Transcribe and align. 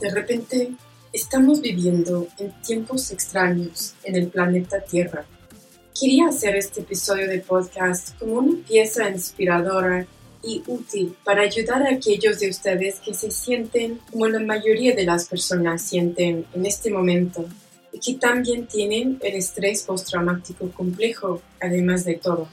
De 0.00 0.10
repente, 0.10 0.72
estamos 1.12 1.60
viviendo 1.60 2.28
en 2.38 2.52
tiempos 2.62 3.10
extraños 3.10 3.94
en 4.04 4.14
el 4.14 4.28
planeta 4.28 4.80
Tierra. 4.80 5.24
Quería 5.98 6.28
hacer 6.28 6.54
este 6.54 6.82
episodio 6.82 7.26
de 7.26 7.40
podcast 7.40 8.16
como 8.18 8.34
una 8.34 8.64
pieza 8.64 9.10
inspiradora 9.10 10.06
y 10.44 10.62
útil 10.68 11.16
para 11.24 11.42
ayudar 11.42 11.82
a 11.82 11.94
aquellos 11.94 12.38
de 12.38 12.50
ustedes 12.50 13.00
que 13.00 13.12
se 13.12 13.32
sienten 13.32 13.98
como 14.10 14.28
la 14.28 14.38
mayoría 14.38 14.94
de 14.94 15.04
las 15.04 15.26
personas 15.26 15.82
sienten 15.82 16.46
en 16.54 16.66
este 16.66 16.90
momento 16.90 17.44
y 17.92 17.98
que 17.98 18.14
también 18.14 18.68
tienen 18.68 19.18
el 19.20 19.34
estrés 19.34 19.82
postraumático 19.82 20.70
complejo, 20.70 21.42
además 21.60 22.04
de 22.04 22.14
todo. 22.14 22.48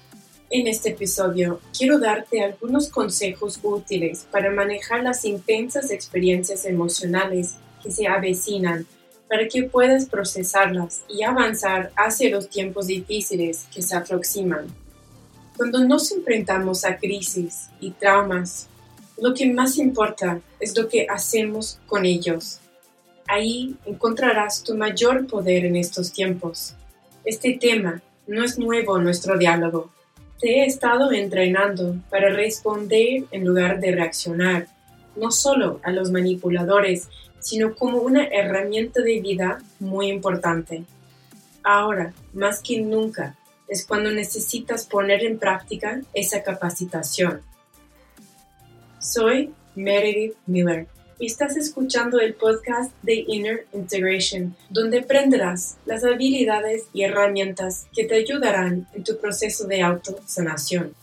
En 0.51 0.67
este 0.67 0.89
episodio 0.89 1.59
quiero 1.75 1.97
darte 1.99 2.43
algunos 2.43 2.89
consejos 2.89 3.59
útiles 3.63 4.27
para 4.31 4.51
manejar 4.51 5.01
las 5.01 5.25
intensas 5.25 5.89
experiencias 5.89 6.65
emocionales 6.65 7.55
que 7.81 7.91
se 7.91 8.07
avecinan 8.07 8.85
para 9.27 9.47
que 9.47 9.63
puedas 9.63 10.05
procesarlas 10.05 11.03
y 11.09 11.23
avanzar 11.23 11.91
hacia 11.95 12.29
los 12.29 12.47
tiempos 12.47 12.85
difíciles 12.85 13.65
que 13.73 13.81
se 13.81 13.95
aproximan. 13.95 14.67
Cuando 15.57 15.83
nos 15.83 16.11
enfrentamos 16.11 16.85
a 16.85 16.97
crisis 16.97 17.69
y 17.79 17.89
traumas, 17.91 18.67
lo 19.17 19.33
que 19.33 19.51
más 19.51 19.77
importa 19.77 20.41
es 20.59 20.77
lo 20.77 20.87
que 20.87 21.07
hacemos 21.09 21.79
con 21.87 22.05
ellos. 22.05 22.59
Ahí 23.27 23.75
encontrarás 23.85 24.63
tu 24.63 24.75
mayor 24.75 25.25
poder 25.25 25.65
en 25.65 25.75
estos 25.75 26.11
tiempos. 26.11 26.75
Este 27.23 27.57
tema 27.59 28.03
no 28.27 28.43
es 28.43 28.59
nuevo 28.59 28.97
en 28.97 29.05
nuestro 29.05 29.39
diálogo 29.39 29.94
te 30.39 30.59
he 30.59 30.65
estado 30.65 31.11
entrenando 31.11 31.95
para 32.09 32.29
responder 32.29 33.25
en 33.31 33.45
lugar 33.45 33.79
de 33.79 33.91
reaccionar, 33.91 34.67
no 35.15 35.31
solo 35.31 35.79
a 35.83 35.91
los 35.91 36.11
manipuladores, 36.11 37.09
sino 37.39 37.75
como 37.75 37.99
una 37.99 38.25
herramienta 38.25 39.01
de 39.01 39.21
vida 39.21 39.59
muy 39.79 40.07
importante. 40.07 40.83
Ahora, 41.63 42.13
más 42.33 42.59
que 42.61 42.81
nunca, 42.81 43.35
es 43.67 43.85
cuando 43.85 44.11
necesitas 44.11 44.85
poner 44.85 45.23
en 45.23 45.39
práctica 45.39 46.01
esa 46.13 46.43
capacitación. 46.43 47.41
Soy 48.99 49.53
Meredith 49.75 50.35
Miller 50.45 50.87
Estás 51.17 51.55
escuchando 51.55 52.19
el 52.19 52.33
podcast 52.33 52.91
de 53.01 53.23
Inner 53.25 53.67
Integration, 53.71 54.53
donde 54.69 54.99
aprenderás 54.99 55.77
las 55.85 56.03
habilidades 56.03 56.89
y 56.91 57.03
herramientas 57.03 57.87
que 57.95 58.03
te 58.03 58.15
ayudarán 58.15 58.89
en 58.93 59.05
tu 59.05 59.17
proceso 59.17 59.65
de 59.65 59.81
autosanación. 59.81 60.93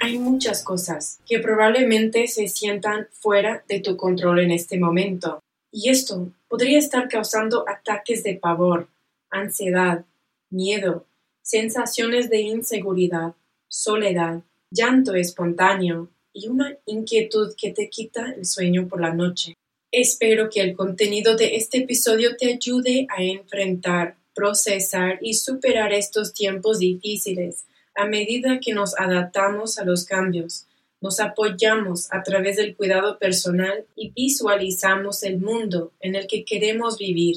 Hay 0.00 0.18
muchas 0.18 0.64
cosas 0.64 1.20
que 1.28 1.38
probablemente 1.38 2.26
se 2.26 2.48
sientan 2.48 3.06
fuera 3.12 3.62
de 3.68 3.78
tu 3.78 3.96
control 3.96 4.40
en 4.40 4.50
este 4.50 4.80
momento, 4.80 5.38
y 5.70 5.90
esto 5.90 6.32
podría 6.48 6.80
estar 6.80 7.08
causando 7.08 7.64
ataques 7.68 8.24
de 8.24 8.34
pavor, 8.34 8.88
ansiedad, 9.30 10.04
miedo, 10.50 11.06
sensaciones 11.40 12.30
de 12.30 12.40
inseguridad, 12.40 13.34
soledad, 13.68 14.42
llanto 14.72 15.14
espontáneo, 15.14 16.08
y 16.32 16.48
una 16.48 16.76
inquietud 16.86 17.54
que 17.56 17.72
te 17.72 17.88
quita 17.88 18.34
el 18.36 18.46
sueño 18.46 18.88
por 18.88 19.00
la 19.00 19.14
noche. 19.14 19.54
Espero 19.92 20.48
que 20.48 20.60
el 20.60 20.76
contenido 20.76 21.36
de 21.36 21.56
este 21.56 21.78
episodio 21.78 22.36
te 22.36 22.52
ayude 22.54 23.06
a 23.08 23.22
enfrentar, 23.22 24.16
procesar 24.34 25.18
y 25.20 25.34
superar 25.34 25.92
estos 25.92 26.32
tiempos 26.32 26.78
difíciles 26.78 27.64
a 27.94 28.06
medida 28.06 28.60
que 28.60 28.72
nos 28.72 28.98
adaptamos 28.98 29.78
a 29.78 29.84
los 29.84 30.04
cambios, 30.04 30.66
nos 31.00 31.20
apoyamos 31.20 32.12
a 32.12 32.22
través 32.22 32.56
del 32.56 32.76
cuidado 32.76 33.18
personal 33.18 33.84
y 33.96 34.10
visualizamos 34.10 35.22
el 35.22 35.38
mundo 35.38 35.92
en 36.00 36.14
el 36.14 36.26
que 36.26 36.44
queremos 36.44 36.98
vivir 36.98 37.36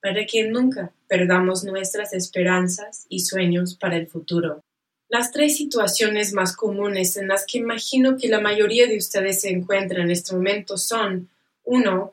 para 0.00 0.26
que 0.26 0.46
nunca 0.48 0.92
perdamos 1.08 1.64
nuestras 1.64 2.12
esperanzas 2.12 3.06
y 3.08 3.20
sueños 3.20 3.76
para 3.76 3.96
el 3.96 4.06
futuro. 4.06 4.60
Las 5.14 5.30
tres 5.30 5.56
situaciones 5.56 6.32
más 6.32 6.56
comunes 6.56 7.16
en 7.16 7.28
las 7.28 7.46
que 7.46 7.58
imagino 7.58 8.16
que 8.16 8.26
la 8.26 8.40
mayoría 8.40 8.88
de 8.88 8.96
ustedes 8.96 9.42
se 9.42 9.48
encuentran 9.48 10.06
en 10.06 10.10
este 10.10 10.34
momento 10.34 10.76
son 10.76 11.28
1. 11.62 12.12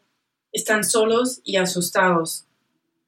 Están 0.52 0.84
solos 0.84 1.42
y 1.44 1.56
asustados. 1.56 2.46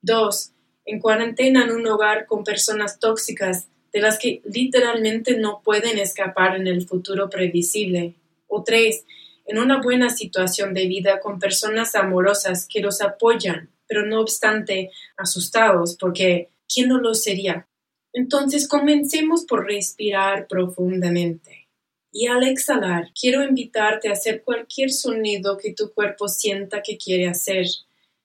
2. 0.01 0.49
En 0.85 0.99
cuarentena 0.99 1.65
en 1.65 1.73
un 1.73 1.85
hogar 1.85 2.25
con 2.25 2.43
personas 2.43 2.97
tóxicas 2.97 3.67
de 3.93 4.01
las 4.01 4.17
que 4.17 4.41
literalmente 4.45 5.37
no 5.37 5.61
pueden 5.63 5.99
escapar 5.99 6.55
en 6.55 6.65
el 6.65 6.87
futuro 6.87 7.29
previsible. 7.29 8.15
O 8.47 8.63
3. 8.63 9.05
En 9.45 9.59
una 9.59 9.79
buena 9.79 10.09
situación 10.09 10.73
de 10.73 10.87
vida 10.87 11.19
con 11.19 11.37
personas 11.37 11.93
amorosas 11.93 12.67
que 12.67 12.81
los 12.81 12.99
apoyan, 12.99 13.69
pero 13.87 14.03
no 14.07 14.21
obstante 14.21 14.89
asustados 15.17 15.95
porque 15.99 16.49
¿quién 16.67 16.89
no 16.89 16.97
lo 16.97 17.13
sería? 17.13 17.67
Entonces 18.13 18.67
comencemos 18.67 19.43
por 19.45 19.65
respirar 19.65 20.47
profundamente. 20.47 21.67
Y 22.11 22.27
al 22.27 22.43
exhalar, 22.43 23.09
quiero 23.19 23.43
invitarte 23.43 24.07
a 24.07 24.13
hacer 24.13 24.43
cualquier 24.43 24.91
sonido 24.91 25.57
que 25.57 25.73
tu 25.73 25.91
cuerpo 25.93 26.27
sienta 26.27 26.83
que 26.83 26.95
quiere 26.95 27.27
hacer. 27.27 27.65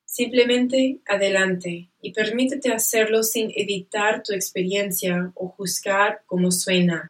Simplemente 0.04 1.00
adelante 1.06 1.88
y 2.02 2.12
permítete 2.12 2.70
hacerlo 2.70 3.22
sin 3.22 3.50
editar 3.54 4.22
tu 4.22 4.34
experiencia 4.34 5.32
o 5.34 5.48
juzgar 5.48 6.22
cómo 6.26 6.50
suena. 6.50 7.08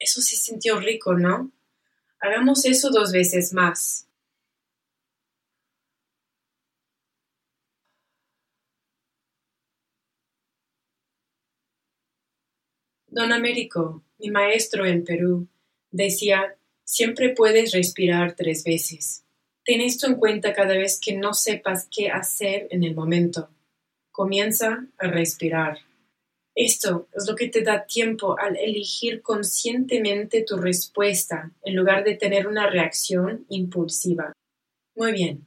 Eso 0.00 0.20
se 0.20 0.34
sintió 0.34 0.80
rico, 0.80 1.14
¿no? 1.14 1.52
Hagamos 2.18 2.64
eso 2.64 2.90
dos 2.90 3.12
veces 3.12 3.52
más. 3.52 4.07
Don 13.10 13.32
Américo, 13.32 14.04
mi 14.18 14.30
maestro 14.30 14.84
en 14.84 15.02
Perú, 15.02 15.48
decía, 15.90 16.56
siempre 16.84 17.30
puedes 17.30 17.72
respirar 17.72 18.34
tres 18.34 18.64
veces. 18.64 19.24
Ten 19.64 19.80
esto 19.80 20.06
en 20.06 20.16
cuenta 20.16 20.52
cada 20.52 20.74
vez 20.74 21.00
que 21.00 21.16
no 21.16 21.32
sepas 21.32 21.88
qué 21.90 22.10
hacer 22.10 22.68
en 22.70 22.84
el 22.84 22.94
momento. 22.94 23.48
Comienza 24.12 24.86
a 24.98 25.06
respirar. 25.06 25.78
Esto 26.54 27.08
es 27.12 27.26
lo 27.28 27.36
que 27.36 27.48
te 27.48 27.62
da 27.62 27.86
tiempo 27.86 28.36
al 28.38 28.56
elegir 28.56 29.22
conscientemente 29.22 30.42
tu 30.42 30.56
respuesta 30.56 31.52
en 31.62 31.76
lugar 31.76 32.04
de 32.04 32.16
tener 32.16 32.46
una 32.46 32.68
reacción 32.68 33.46
impulsiva. 33.48 34.32
Muy 34.96 35.12
bien. 35.12 35.46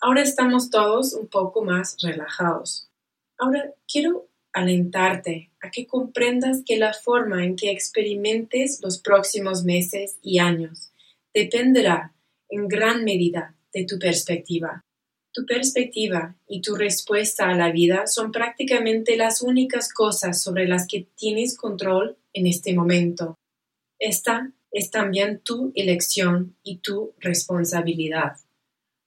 Ahora 0.00 0.22
estamos 0.22 0.70
todos 0.70 1.14
un 1.14 1.28
poco 1.28 1.64
más 1.64 1.96
relajados. 2.02 2.90
Ahora 3.38 3.72
quiero 3.90 4.28
alentarte 4.52 5.50
a 5.64 5.70
que 5.70 5.86
comprendas 5.86 6.62
que 6.64 6.76
la 6.76 6.92
forma 6.92 7.44
en 7.44 7.56
que 7.56 7.70
experimentes 7.70 8.80
los 8.82 8.98
próximos 8.98 9.64
meses 9.64 10.18
y 10.22 10.38
años 10.38 10.92
dependerá 11.32 12.12
en 12.50 12.68
gran 12.68 13.04
medida 13.04 13.56
de 13.72 13.86
tu 13.86 13.98
perspectiva. 13.98 14.84
Tu 15.32 15.46
perspectiva 15.46 16.36
y 16.46 16.60
tu 16.60 16.76
respuesta 16.76 17.48
a 17.48 17.56
la 17.56 17.72
vida 17.72 18.06
son 18.06 18.30
prácticamente 18.30 19.16
las 19.16 19.40
únicas 19.40 19.92
cosas 19.92 20.40
sobre 20.40 20.68
las 20.68 20.86
que 20.86 21.08
tienes 21.16 21.56
control 21.56 22.16
en 22.34 22.46
este 22.46 22.74
momento. 22.74 23.38
Esta 23.98 24.52
es 24.70 24.90
también 24.90 25.40
tu 25.40 25.72
elección 25.74 26.56
y 26.62 26.78
tu 26.78 27.14
responsabilidad. 27.20 28.36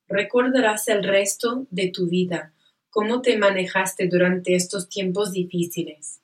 Recordarás 0.07 0.87
el 0.87 1.03
resto 1.03 1.67
de 1.69 1.89
tu 1.89 2.07
vida 2.07 2.53
cómo 2.89 3.21
te 3.21 3.37
manejaste 3.37 4.07
durante 4.07 4.55
estos 4.55 4.89
tiempos 4.89 5.31
difíciles. 5.31 6.19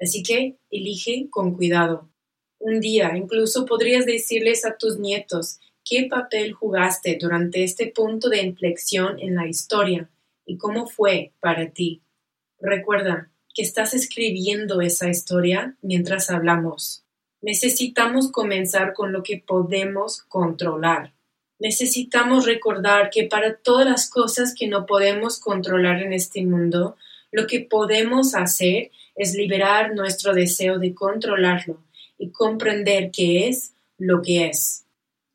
Así 0.00 0.22
que 0.22 0.56
elige 0.70 1.28
con 1.30 1.54
cuidado. 1.54 2.08
Un 2.58 2.80
día 2.80 3.16
incluso 3.16 3.66
podrías 3.66 4.06
decirles 4.06 4.64
a 4.64 4.76
tus 4.76 4.98
nietos 4.98 5.60
qué 5.84 6.06
papel 6.10 6.52
jugaste 6.52 7.16
durante 7.20 7.64
este 7.64 7.86
punto 7.86 8.28
de 8.28 8.42
inflexión 8.42 9.18
en 9.20 9.36
la 9.36 9.46
historia 9.46 10.10
y 10.44 10.56
cómo 10.56 10.86
fue 10.86 11.32
para 11.40 11.70
ti. 11.70 12.02
Recuerda 12.60 13.30
que 13.54 13.62
estás 13.62 13.94
escribiendo 13.94 14.80
esa 14.80 15.08
historia 15.08 15.76
mientras 15.82 16.30
hablamos. 16.30 17.04
Necesitamos 17.40 18.30
comenzar 18.32 18.94
con 18.94 19.12
lo 19.12 19.22
que 19.22 19.42
podemos 19.44 20.22
controlar. 20.22 21.12
Necesitamos 21.60 22.46
recordar 22.46 23.10
que 23.10 23.24
para 23.24 23.56
todas 23.56 23.86
las 23.86 24.10
cosas 24.10 24.54
que 24.54 24.68
no 24.68 24.86
podemos 24.86 25.40
controlar 25.40 26.02
en 26.02 26.12
este 26.12 26.44
mundo, 26.44 26.96
lo 27.30 27.46
que 27.46 27.60
podemos 27.60 28.34
hacer 28.34 28.90
es 29.18 29.34
liberar 29.34 29.94
nuestro 29.94 30.32
deseo 30.32 30.78
de 30.78 30.94
controlarlo 30.94 31.82
y 32.16 32.30
comprender 32.30 33.10
qué 33.10 33.48
es 33.48 33.72
lo 33.98 34.22
que 34.22 34.46
es. 34.46 34.84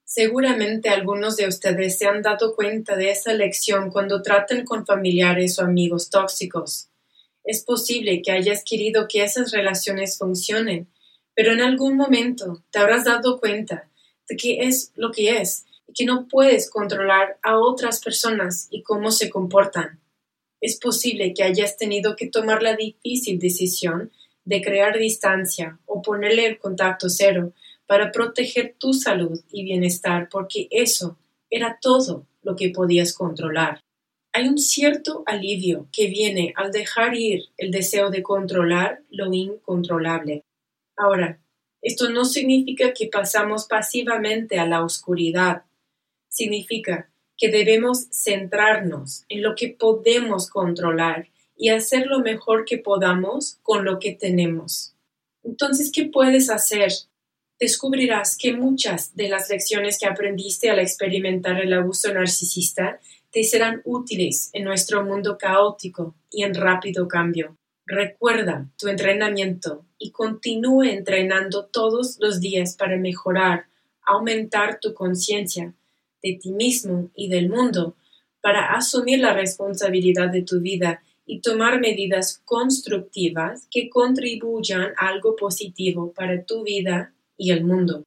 Seguramente 0.05 0.89
algunos 0.89 1.35
de 1.37 1.47
ustedes 1.47 1.97
se 1.97 2.05
han 2.05 2.21
dado 2.21 2.55
cuenta 2.55 2.95
de 2.95 3.09
esa 3.09 3.33
lección 3.33 3.91
cuando 3.91 4.21
tratan 4.21 4.63
con 4.63 4.85
familiares 4.85 5.59
o 5.59 5.63
amigos 5.63 6.09
tóxicos. 6.09 6.89
Es 7.43 7.63
posible 7.63 8.21
que 8.21 8.31
hayas 8.31 8.63
querido 8.63 9.07
que 9.07 9.23
esas 9.23 9.51
relaciones 9.51 10.17
funcionen, 10.17 10.87
pero 11.35 11.51
en 11.51 11.61
algún 11.61 11.97
momento 11.97 12.63
te 12.71 12.79
habrás 12.79 13.05
dado 13.05 13.39
cuenta 13.39 13.89
de 14.29 14.37
que 14.37 14.67
es 14.67 14.91
lo 14.95 15.11
que 15.11 15.37
es 15.41 15.65
y 15.87 15.93
que 15.93 16.05
no 16.05 16.27
puedes 16.27 16.69
controlar 16.69 17.37
a 17.41 17.57
otras 17.57 17.99
personas 17.99 18.67
y 18.69 18.81
cómo 18.81 19.11
se 19.11 19.29
comportan. 19.29 19.99
Es 20.63 20.79
posible 20.79 21.33
que 21.33 21.43
hayas 21.43 21.75
tenido 21.75 22.15
que 22.15 22.29
tomar 22.29 22.63
la 22.63 22.77
difícil 22.77 23.37
decisión 23.37 24.13
de 24.45 24.61
crear 24.61 24.97
distancia 24.97 25.77
o 25.85 26.01
ponerle 26.01 26.45
el 26.45 26.57
contacto 26.57 27.09
cero 27.09 27.51
para 27.85 28.13
proteger 28.13 28.73
tu 28.79 28.93
salud 28.93 29.41
y 29.51 29.65
bienestar 29.65 30.29
porque 30.31 30.69
eso 30.71 31.17
era 31.49 31.79
todo 31.81 32.25
lo 32.43 32.55
que 32.55 32.69
podías 32.69 33.11
controlar. 33.11 33.81
Hay 34.31 34.47
un 34.47 34.57
cierto 34.57 35.23
alivio 35.25 35.89
que 35.91 36.07
viene 36.07 36.53
al 36.55 36.71
dejar 36.71 37.13
ir 37.13 37.49
el 37.57 37.69
deseo 37.69 38.09
de 38.09 38.23
controlar 38.23 39.01
lo 39.09 39.33
incontrolable. 39.33 40.45
Ahora, 40.95 41.41
esto 41.81 42.09
no 42.09 42.23
significa 42.23 42.93
que 42.93 43.07
pasamos 43.07 43.67
pasivamente 43.67 44.59
a 44.59 44.65
la 44.65 44.81
oscuridad. 44.81 45.63
Significa 46.29 47.09
que 47.43 47.49
debemos 47.49 48.07
centrarnos 48.09 49.25
en 49.27 49.41
lo 49.41 49.53
que 49.53 49.67
podemos 49.67 50.49
controlar 50.49 51.27
y 51.57 51.67
hacer 51.71 52.07
lo 52.07 52.21
mejor 52.21 52.63
que 52.63 52.77
podamos 52.77 53.59
con 53.63 53.83
lo 53.83 53.99
que 53.99 54.13
tenemos. 54.13 54.95
Entonces, 55.43 55.91
¿qué 55.93 56.05
puedes 56.05 56.49
hacer? 56.49 56.93
Descubrirás 57.59 58.37
que 58.37 58.53
muchas 58.53 59.13
de 59.17 59.27
las 59.27 59.49
lecciones 59.49 59.99
que 59.99 60.05
aprendiste 60.05 60.69
al 60.69 60.79
experimentar 60.79 61.59
el 61.59 61.73
abuso 61.73 62.13
narcisista 62.13 63.01
te 63.29 63.43
serán 63.43 63.81
útiles 63.83 64.49
en 64.53 64.63
nuestro 64.63 65.03
mundo 65.03 65.37
caótico 65.37 66.15
y 66.31 66.43
en 66.43 66.55
rápido 66.55 67.09
cambio. 67.09 67.57
Recuerda 67.85 68.69
tu 68.77 68.87
entrenamiento 68.87 69.83
y 69.97 70.11
continúe 70.11 70.83
entrenando 70.83 71.65
todos 71.65 72.15
los 72.21 72.39
días 72.39 72.77
para 72.77 72.95
mejorar, 72.95 73.65
aumentar 74.05 74.79
tu 74.79 74.93
conciencia 74.93 75.73
de 76.23 76.39
ti 76.41 76.51
mismo 76.51 77.11
y 77.15 77.27
del 77.27 77.49
mundo, 77.49 77.95
para 78.41 78.73
asumir 78.73 79.19
la 79.19 79.33
responsabilidad 79.33 80.29
de 80.29 80.41
tu 80.41 80.59
vida 80.61 81.03
y 81.25 81.41
tomar 81.41 81.79
medidas 81.79 82.41
constructivas 82.43 83.67
que 83.69 83.89
contribuyan 83.89 84.93
algo 84.97 85.35
positivo 85.35 86.13
para 86.13 86.43
tu 86.43 86.63
vida 86.63 87.13
y 87.37 87.51
el 87.51 87.63
mundo. 87.63 88.03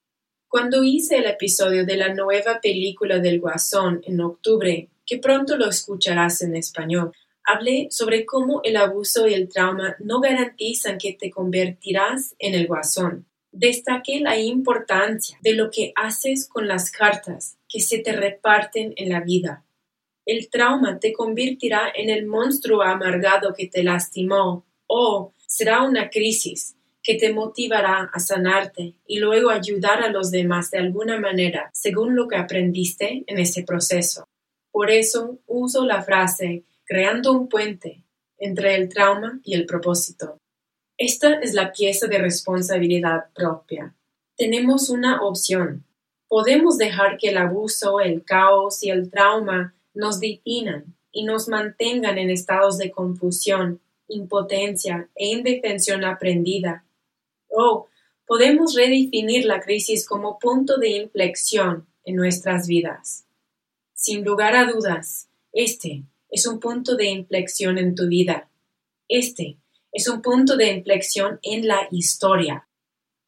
Cuando 0.48 0.84
hice 0.84 1.18
el 1.18 1.26
episodio 1.26 1.84
de 1.84 1.96
la 1.96 2.14
nueva 2.14 2.60
película 2.60 3.18
del 3.18 3.40
Guasón 3.40 4.00
en 4.04 4.20
octubre, 4.20 4.88
que 5.04 5.18
pronto 5.18 5.56
lo 5.56 5.68
escucharás 5.68 6.42
en 6.42 6.56
español, 6.56 7.12
hablé 7.46 7.88
sobre 7.90 8.26
cómo 8.26 8.60
el 8.64 8.76
abuso 8.76 9.26
y 9.28 9.34
el 9.34 9.48
trauma 9.48 9.96
no 10.00 10.20
garantizan 10.20 10.98
que 10.98 11.12
te 11.12 11.30
convertirás 11.30 12.34
en 12.38 12.54
el 12.54 12.66
guasón. 12.66 13.26
Destaqué 13.52 14.20
la 14.20 14.38
importancia 14.38 15.38
de 15.40 15.54
lo 15.54 15.70
que 15.70 15.92
haces 15.94 16.48
con 16.48 16.66
las 16.66 16.90
cartas 16.90 17.56
que 17.68 17.80
se 17.80 17.98
te 17.98 18.12
reparten 18.12 18.92
en 18.96 19.08
la 19.10 19.20
vida. 19.20 19.64
El 20.24 20.50
trauma 20.50 20.98
te 20.98 21.12
convertirá 21.12 21.92
en 21.94 22.10
el 22.10 22.26
monstruo 22.26 22.82
amargado 22.82 23.54
que 23.54 23.68
te 23.68 23.84
lastimó 23.84 24.66
o 24.86 25.32
será 25.46 25.82
una 25.82 26.10
crisis 26.10 26.76
que 27.02 27.14
te 27.14 27.32
motivará 27.32 28.10
a 28.12 28.18
sanarte 28.18 28.94
y 29.06 29.20
luego 29.20 29.50
ayudar 29.50 30.02
a 30.02 30.10
los 30.10 30.32
demás 30.32 30.72
de 30.72 30.78
alguna 30.78 31.20
manera 31.20 31.70
según 31.72 32.16
lo 32.16 32.26
que 32.26 32.36
aprendiste 32.36 33.22
en 33.28 33.38
ese 33.38 33.62
proceso. 33.62 34.28
Por 34.72 34.90
eso 34.90 35.38
uso 35.46 35.86
la 35.86 36.02
frase 36.02 36.64
creando 36.84 37.32
un 37.32 37.48
puente 37.48 38.02
entre 38.38 38.74
el 38.74 38.88
trauma 38.88 39.40
y 39.44 39.54
el 39.54 39.66
propósito. 39.66 40.38
Esta 40.98 41.34
es 41.34 41.54
la 41.54 41.72
pieza 41.72 42.08
de 42.08 42.18
responsabilidad 42.18 43.26
propia. 43.34 43.94
Tenemos 44.36 44.90
una 44.90 45.22
opción. 45.22 45.84
Podemos 46.28 46.76
dejar 46.76 47.18
que 47.18 47.28
el 47.28 47.36
abuso, 47.36 48.00
el 48.00 48.24
caos 48.24 48.82
y 48.82 48.90
el 48.90 49.10
trauma 49.10 49.74
nos 49.94 50.20
definan 50.20 50.96
y 51.12 51.24
nos 51.24 51.48
mantengan 51.48 52.18
en 52.18 52.30
estados 52.30 52.78
de 52.78 52.90
confusión, 52.90 53.80
impotencia 54.08 55.08
e 55.14 55.28
indefensión 55.28 56.04
aprendida. 56.04 56.84
O 57.48 57.88
podemos 58.26 58.74
redefinir 58.74 59.44
la 59.44 59.60
crisis 59.60 60.06
como 60.06 60.38
punto 60.38 60.78
de 60.78 60.90
inflexión 60.90 61.86
en 62.04 62.16
nuestras 62.16 62.66
vidas. 62.66 63.24
Sin 63.94 64.24
lugar 64.24 64.54
a 64.54 64.70
dudas, 64.70 65.28
este 65.52 66.04
es 66.30 66.46
un 66.46 66.60
punto 66.60 66.96
de 66.96 67.06
inflexión 67.06 67.78
en 67.78 67.94
tu 67.94 68.08
vida. 68.08 68.50
Este 69.08 69.58
es 69.92 70.08
un 70.08 70.20
punto 70.20 70.56
de 70.56 70.70
inflexión 70.70 71.38
en 71.42 71.66
la 71.66 71.88
historia. 71.90 72.68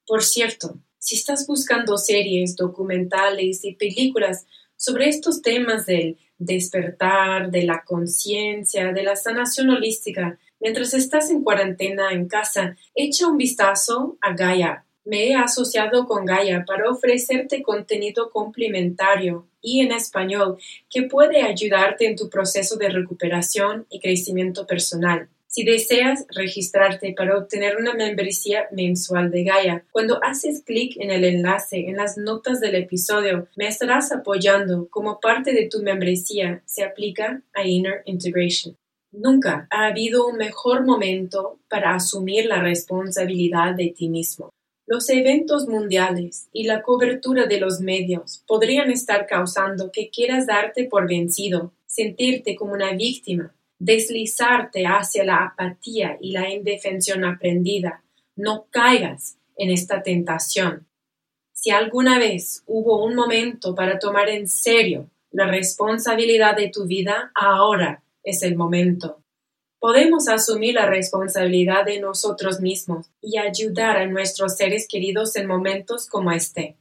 Por 0.07 0.23
cierto, 0.23 0.79
si 0.99 1.17
estás 1.17 1.47
buscando 1.47 1.97
series, 1.97 2.57
documentales 2.57 3.65
y 3.65 3.75
películas 3.75 4.47
sobre 4.77 5.09
estos 5.09 5.43
temas 5.43 5.87
del 5.87 6.19
despertar, 6.39 7.51
de 7.51 7.65
la 7.65 7.83
conciencia, 7.85 8.93
de 8.93 9.03
la 9.03 9.17
sanación 9.17 9.71
holística, 9.71 10.39
mientras 10.61 10.95
estás 10.95 11.31
en 11.31 11.43
cuarentena 11.43 12.13
en 12.13 12.29
casa, 12.29 12.77
echa 12.95 13.29
un 13.29 13.37
vistazo 13.37 14.17
a 14.21 14.35
Gaia. 14.35 14.85
Me 15.05 15.29
he 15.29 15.35
asociado 15.35 16.07
con 16.07 16.27
Gaia 16.27 16.65
para 16.67 16.91
ofrecerte 16.91 17.63
contenido 17.63 18.31
complementario 18.31 19.49
y 19.61 19.81
en 19.81 19.93
español 19.93 20.59
que 20.91 21.03
puede 21.05 21.43
ayudarte 21.43 22.07
en 22.07 22.15
tu 22.15 22.29
proceso 22.29 22.77
de 22.77 22.91
recuperación 22.91 23.87
y 23.91 24.01
crecimiento 24.01 24.67
personal. 24.67 25.29
Si 25.51 25.65
deseas 25.65 26.27
registrarte 26.29 27.15
para 27.17 27.39
obtener 27.39 27.79
una 27.79 27.95
membresía 27.95 28.69
mensual 28.71 29.31
de 29.31 29.45
Gaia, 29.45 29.85
cuando 29.91 30.23
haces 30.23 30.63
clic 30.63 30.97
en 31.01 31.11
el 31.11 31.25
enlace 31.25 31.89
en 31.89 31.97
las 31.97 32.19
notas 32.19 32.61
del 32.61 32.75
episodio, 32.75 33.49
me 33.57 33.67
estarás 33.67 34.13
apoyando 34.13 34.89
como 34.91 35.21
parte 35.21 35.55
de 35.55 35.67
tu 35.67 35.83
membresía. 35.83 36.63
Se 36.67 36.85
aplica 36.85 37.43
a 37.55 37.67
Inner 37.67 38.03
Integration. 38.05 38.77
Nunca 39.11 39.67
ha 39.71 39.87
habido 39.87 40.27
un 40.27 40.37
mejor 40.37 40.85
momento 40.85 41.59
para 41.71 41.95
asumir 41.95 42.45
la 42.45 42.61
responsabilidad 42.61 43.75
de 43.75 43.89
ti 43.89 44.11
mismo. 44.11 44.51
Los 44.87 45.09
eventos 45.09 45.67
mundiales 45.67 46.49
y 46.53 46.65
la 46.65 46.83
cobertura 46.83 47.47
de 47.47 47.59
los 47.59 47.81
medios 47.81 48.45
podrían 48.47 48.91
estar 48.91 49.27
causando 49.27 49.91
que 49.93 50.11
quieras 50.11 50.47
darte 50.47 50.85
por 50.85 51.09
vencido, 51.09 51.73
sentirte 51.87 52.55
como 52.55 52.75
una 52.75 52.93
víctima, 52.93 53.55
deslizarte 53.79 54.85
hacia 54.85 55.25
la 55.25 55.45
apatía 55.45 56.19
y 56.21 56.33
la 56.33 56.51
indefensión 56.51 57.25
aprendida. 57.25 58.03
No 58.37 58.67
caigas 58.71 59.37
en 59.57 59.71
esta 59.71 60.03
tentación. 60.03 60.87
Si 61.53 61.71
alguna 61.71 62.19
vez 62.19 62.63
hubo 62.67 63.05
un 63.05 63.15
momento 63.15 63.75
para 63.75 63.99
tomar 63.99 64.29
en 64.29 64.49
serio 64.49 65.11
la 65.31 65.47
responsabilidad 65.47 66.57
de 66.57 66.69
tu 66.69 66.87
vida, 66.87 67.33
ahora 67.35 68.03
es 68.23 68.43
el 68.43 68.57
momento. 68.57 69.23
Podemos 69.81 70.29
asumir 70.29 70.75
la 70.75 70.87
responsabilidad 70.87 71.85
de 71.85 72.01
nosotros 72.01 72.61
mismos 72.61 73.07
y 73.21 73.39
ayudar 73.39 73.97
a 73.97 74.07
nuestros 74.07 74.57
seres 74.57 74.89
queridos 74.89 75.37
en 75.37 75.47
momentos 75.47 76.07
como 76.09 76.33
este. 76.33 76.77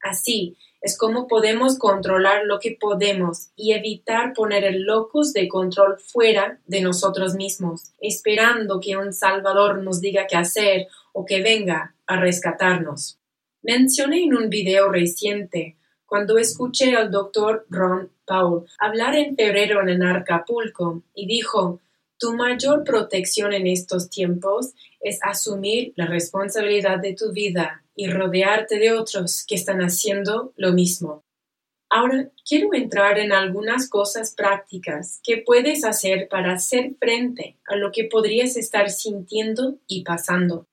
Así 0.00 0.56
es 0.84 0.98
como 0.98 1.26
podemos 1.26 1.78
controlar 1.78 2.44
lo 2.44 2.60
que 2.60 2.76
podemos 2.78 3.48
y 3.56 3.72
evitar 3.72 4.34
poner 4.34 4.64
el 4.64 4.82
locus 4.82 5.32
de 5.32 5.48
control 5.48 5.98
fuera 5.98 6.60
de 6.66 6.82
nosotros 6.82 7.34
mismos, 7.36 7.92
esperando 8.02 8.80
que 8.80 8.94
un 8.94 9.14
Salvador 9.14 9.82
nos 9.82 10.02
diga 10.02 10.26
qué 10.26 10.36
hacer 10.36 10.88
o 11.14 11.24
que 11.24 11.40
venga 11.40 11.94
a 12.06 12.20
rescatarnos. 12.20 13.18
Mencioné 13.62 14.24
en 14.24 14.34
un 14.36 14.50
video 14.50 14.92
reciente 14.92 15.78
cuando 16.04 16.36
escuché 16.36 16.94
al 16.94 17.10
doctor 17.10 17.64
Ron 17.70 18.10
Paul 18.26 18.66
hablar 18.78 19.14
en 19.14 19.36
febrero 19.36 19.88
en 19.88 20.02
Acapulco 20.02 21.02
y 21.14 21.26
dijo, 21.26 21.80
tu 22.18 22.34
mayor 22.34 22.84
protección 22.84 23.54
en 23.54 23.66
estos 23.68 24.10
tiempos 24.10 24.74
es 25.00 25.18
asumir 25.22 25.94
la 25.96 26.04
responsabilidad 26.04 26.98
de 26.98 27.14
tu 27.14 27.32
vida 27.32 27.83
y 27.94 28.08
rodearte 28.08 28.78
de 28.78 28.92
otros 28.92 29.44
que 29.46 29.54
están 29.54 29.80
haciendo 29.80 30.52
lo 30.56 30.72
mismo. 30.72 31.22
Ahora 31.90 32.30
quiero 32.48 32.74
entrar 32.74 33.18
en 33.18 33.32
algunas 33.32 33.88
cosas 33.88 34.34
prácticas 34.34 35.20
que 35.22 35.38
puedes 35.38 35.84
hacer 35.84 36.28
para 36.28 36.52
hacer 36.52 36.96
frente 36.98 37.58
a 37.66 37.76
lo 37.76 37.92
que 37.92 38.04
podrías 38.04 38.56
estar 38.56 38.90
sintiendo 38.90 39.78
y 39.86 40.02
pasando. 40.02 40.66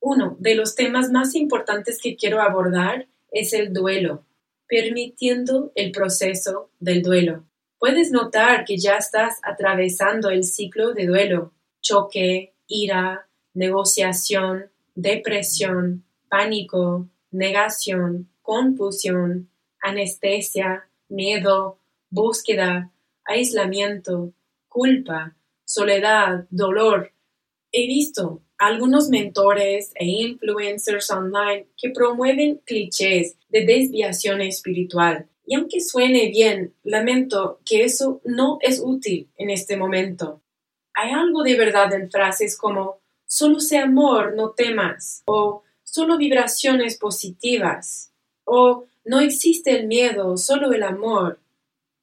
Uno 0.00 0.36
de 0.40 0.54
los 0.54 0.74
temas 0.74 1.10
más 1.10 1.34
importantes 1.34 2.00
que 2.02 2.16
quiero 2.16 2.40
abordar 2.40 3.06
es 3.30 3.52
el 3.52 3.72
duelo 3.72 4.24
permitiendo 4.68 5.72
el 5.74 5.92
proceso 5.92 6.70
del 6.80 7.02
duelo. 7.02 7.44
Puedes 7.78 8.10
notar 8.10 8.64
que 8.64 8.78
ya 8.78 8.96
estás 8.96 9.38
atravesando 9.42 10.30
el 10.30 10.44
ciclo 10.44 10.92
de 10.94 11.06
duelo, 11.06 11.52
choque, 11.82 12.54
ira, 12.66 13.28
negociación, 13.52 14.70
depresión, 14.94 16.04
pánico, 16.28 17.08
negación, 17.30 18.28
confusión, 18.42 19.48
anestesia, 19.80 20.88
miedo, 21.08 21.78
búsqueda, 22.10 22.90
aislamiento, 23.24 24.32
culpa, 24.68 25.36
soledad, 25.64 26.46
dolor. 26.50 27.12
He 27.72 27.86
visto 27.86 28.42
algunos 28.58 29.08
mentores 29.08 29.92
e 29.94 30.06
influencers 30.06 31.10
online 31.10 31.66
que 31.76 31.90
promueven 31.90 32.60
clichés 32.64 33.36
de 33.48 33.66
desviación 33.66 34.40
espiritual 34.40 35.28
Y 35.46 35.56
aunque 35.56 35.80
suene 35.80 36.28
bien, 36.30 36.74
lamento 36.82 37.60
que 37.64 37.84
eso 37.84 38.20
no 38.24 38.58
es 38.60 38.80
útil 38.82 39.28
en 39.36 39.50
este 39.50 39.76
momento. 39.76 40.42
Hay 40.94 41.10
algo 41.10 41.42
de 41.42 41.56
verdad 41.56 41.92
en 41.92 42.10
frases 42.10 42.56
como 42.56 43.00
solo 43.26 43.60
sé 43.60 43.78
amor, 43.78 44.34
no 44.36 44.50
temas, 44.50 45.22
o 45.26 45.62
solo 45.94 46.18
vibraciones 46.18 46.98
positivas, 46.98 48.12
o 48.42 48.84
no 49.04 49.20
existe 49.20 49.78
el 49.78 49.86
miedo, 49.86 50.36
solo 50.36 50.72
el 50.72 50.82
amor. 50.82 51.38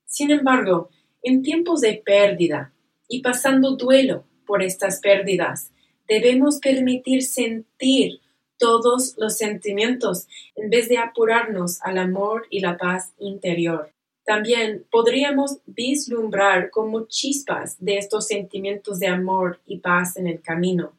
Sin 0.06 0.32
embargo, 0.32 0.90
en 1.22 1.42
tiempos 1.42 1.82
de 1.82 2.02
pérdida 2.06 2.72
y 3.10 3.22
pasando 3.22 3.76
duelo 3.76 4.24
por 4.48 4.64
estas 4.64 5.02
pérdidas, 5.02 5.72
debemos 6.08 6.60
permitir 6.60 7.22
sentir 7.24 8.22
todos 8.58 9.16
los 9.18 9.38
sentimientos 9.38 10.26
en 10.56 10.70
vez 10.70 10.88
de 10.88 10.98
apurarnos 10.98 11.82
al 11.82 11.98
amor 11.98 12.48
y 12.50 12.62
la 12.62 12.78
paz 12.78 13.12
interior. 13.20 13.92
También 14.24 14.86
podríamos 14.90 15.58
vislumbrar 15.66 16.70
como 16.70 17.08
chispas 17.08 17.76
de 17.84 17.98
estos 17.98 18.28
sentimientos 18.28 19.00
de 19.00 19.08
amor 19.08 19.60
y 19.66 19.80
paz 19.80 20.16
en 20.16 20.28
el 20.28 20.42
camino. 20.42 20.94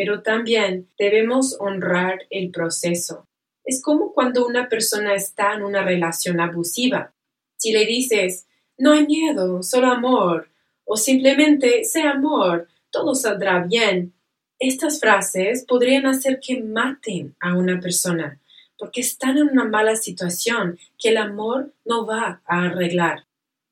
Pero 0.00 0.22
también 0.22 0.88
debemos 0.98 1.58
honrar 1.60 2.20
el 2.30 2.50
proceso. 2.50 3.28
Es 3.62 3.82
como 3.82 4.14
cuando 4.14 4.46
una 4.46 4.66
persona 4.70 5.14
está 5.14 5.52
en 5.52 5.62
una 5.62 5.82
relación 5.82 6.40
abusiva. 6.40 7.12
Si 7.58 7.70
le 7.70 7.84
dices, 7.84 8.46
no 8.78 8.92
hay 8.92 9.06
miedo, 9.06 9.62
solo 9.62 9.88
amor, 9.88 10.48
o 10.86 10.96
simplemente 10.96 11.84
sé 11.84 12.00
amor, 12.00 12.66
todo 12.90 13.14
saldrá 13.14 13.62
bien, 13.64 14.14
estas 14.58 15.00
frases 15.00 15.66
podrían 15.68 16.06
hacer 16.06 16.40
que 16.40 16.62
maten 16.62 17.36
a 17.38 17.54
una 17.54 17.78
persona 17.78 18.40
porque 18.78 19.02
están 19.02 19.36
en 19.36 19.50
una 19.50 19.64
mala 19.64 19.94
situación 19.94 20.78
que 20.98 21.10
el 21.10 21.18
amor 21.18 21.74
no 21.84 22.06
va 22.06 22.40
a 22.46 22.64
arreglar. 22.64 23.26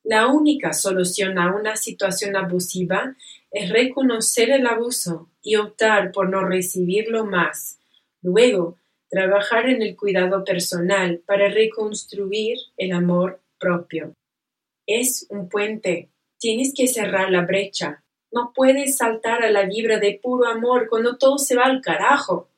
La 0.09 0.27
única 0.29 0.73
solución 0.73 1.39
a 1.39 1.55
una 1.55 1.77
situación 1.77 2.35
abusiva 2.37 3.15
es 3.51 3.71
reconocer 3.71 4.51
el 4.51 4.67
abuso 4.67 5.29
y 5.43 5.57
optar 5.57 6.13
por 6.13 6.31
no 6.31 6.45
recibirlo 6.45 7.25
más. 7.27 7.79
Luego, 8.23 8.79
trabajar 9.11 9.69
en 9.69 9.83
el 9.83 9.97
cuidado 9.97 10.45
personal 10.45 11.21
para 11.27 11.49
reconstruir 11.49 12.57
el 12.77 12.93
amor 12.93 13.41
propio. 13.59 14.15
Es 14.87 15.27
un 15.29 15.49
puente. 15.49 16.09
Tienes 16.39 16.73
que 16.75 16.87
cerrar 16.87 17.31
la 17.31 17.43
brecha 17.43 18.03
no 18.31 18.53
puedes 18.55 18.97
saltar 18.97 19.43
a 19.43 19.51
la 19.51 19.65
vibra 19.65 19.99
de 19.99 20.19
puro 20.23 20.47
amor 20.49 20.89
cuando 20.89 21.17
todo 21.17 21.39
se 21.39 21.57
va 21.57 21.65
al 21.65 21.81
carajo. 21.81 22.49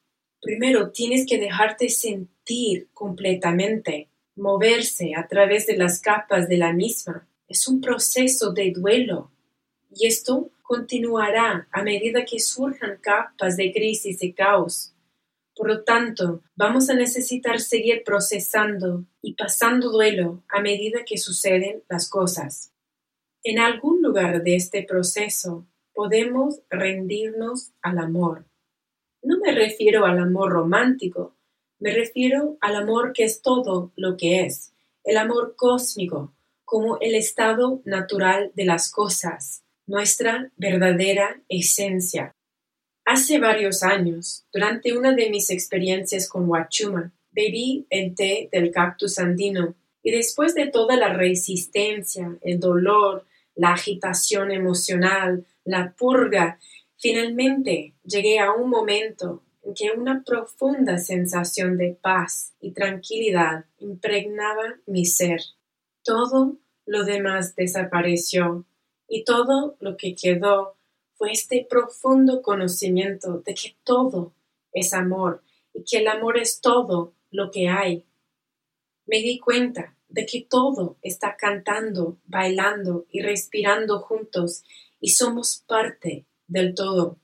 Primero 0.41 0.91
tienes 0.91 1.27
que 1.27 1.39
dejarte 1.39 1.89
sentir 1.89 2.89
completamente, 2.93 4.09
moverse 4.37 5.13
a 5.17 5.29
través 5.29 5.67
de 5.67 5.77
las 5.77 6.01
capas 6.01 6.49
de 6.49 6.57
la 6.57 6.73
misma. 6.73 7.29
Es 7.51 7.67
un 7.67 7.81
proceso 7.81 8.53
de 8.53 8.71
duelo. 8.71 9.33
Y 9.93 10.07
esto 10.07 10.53
continuará 10.63 11.67
a 11.73 11.83
medida 11.83 12.25
que 12.25 12.39
surjan 12.39 12.99
capas 13.03 13.57
de 13.57 13.73
crisis 13.73 14.23
y 14.23 14.33
caos. 14.33 14.95
Por 15.57 15.67
lo 15.67 15.83
tanto, 15.83 16.45
vamos 16.55 16.89
a 16.91 16.95
necesitar 16.95 17.59
seguir 17.59 18.05
procesando 18.05 19.05
y 19.21 19.35
pasando 19.35 19.91
duelo 19.91 20.45
a 20.49 20.61
medida 20.61 21.01
que 21.05 21.19
suceden 21.19 21.83
las 21.89 22.09
cosas. 22.09 22.73
En 23.43 23.59
algún 23.59 24.01
lugar 24.01 24.45
de 24.45 24.55
este 24.55 24.85
proceso 24.85 25.67
podemos 25.93 26.61
rendirnos 26.71 27.73
al 27.83 27.99
amor. 27.99 28.45
No 29.25 29.39
me 29.39 29.51
refiero 29.51 30.07
al 30.07 30.21
amor 30.21 30.53
romántico, 30.53 31.35
me 31.81 31.91
refiero 31.91 32.59
al 32.61 32.77
amor 32.77 33.13
que 33.13 33.25
es 33.25 33.43
todo 33.43 33.91
lo 33.97 34.17
que 34.17 34.45
es, 34.45 34.73
el 35.03 35.17
amor 35.17 35.57
cósmico, 35.57 36.33
como 36.71 36.99
el 37.01 37.17
estado 37.17 37.83
natural 37.85 38.53
de 38.55 38.65
las 38.65 38.93
cosas, 38.93 39.65
nuestra 39.89 40.53
verdadera 40.57 41.43
esencia. 41.49 42.33
Hace 43.05 43.41
varios 43.41 43.83
años, 43.83 44.45
durante 44.53 44.97
una 44.97 45.13
de 45.13 45.31
mis 45.31 45.51
experiencias 45.51 46.29
con 46.29 46.49
Huachuma, 46.49 47.13
bebí 47.33 47.89
el 47.91 48.15
té 48.15 48.49
del 48.53 48.71
cactus 48.71 49.19
andino 49.19 49.75
y 50.01 50.13
después 50.13 50.55
de 50.55 50.69
toda 50.69 50.97
la 50.97 51.13
resistencia, 51.13 52.39
el 52.41 52.61
dolor, 52.61 53.27
la 53.57 53.73
agitación 53.73 54.53
emocional, 54.53 55.45
la 55.65 55.93
purga, 55.99 56.61
finalmente 56.97 57.95
llegué 58.05 58.39
a 58.39 58.53
un 58.53 58.71
momento 58.71 59.43
en 59.65 59.75
que 59.75 59.91
una 59.91 60.23
profunda 60.23 60.99
sensación 60.99 61.77
de 61.77 61.99
paz 62.01 62.53
y 62.61 62.71
tranquilidad 62.71 63.65
impregnaba 63.81 64.77
mi 64.87 65.05
ser. 65.05 65.41
Todo 66.03 66.57
lo 66.87 67.05
demás 67.05 67.55
desapareció 67.55 68.65
y 69.09 69.25
todo 69.25 69.77
lo 69.81 69.97
que 69.97 70.15
quedó 70.15 70.77
fue 71.15 71.33
este 71.33 71.67
profundo 71.69 72.41
conocimiento 72.41 73.43
de 73.45 73.55
que 73.55 73.77
todo 73.85 74.33
es 74.73 74.95
amor 74.95 75.43
y 75.75 75.85
que 75.85 75.99
el 75.99 76.09
amor 76.09 76.39
es 76.39 76.61
todo 76.61 77.13
lo 77.31 77.51
que 77.51 77.69
hay. 77.69 78.07
Me 79.07 79.19
di 79.19 79.39
cuenta 79.39 79.95
de 80.09 80.27
que 80.27 80.43
todo 80.43 80.97
está 81.03 81.37
cantando, 81.37 82.19
bailando 82.27 83.07
y 83.11 83.21
respirando 83.21 84.01
juntos 84.01 84.65
y 85.01 85.11
somos 85.11 85.63
parte 85.67 86.27
del 86.47 86.75
todo. 86.75 87.19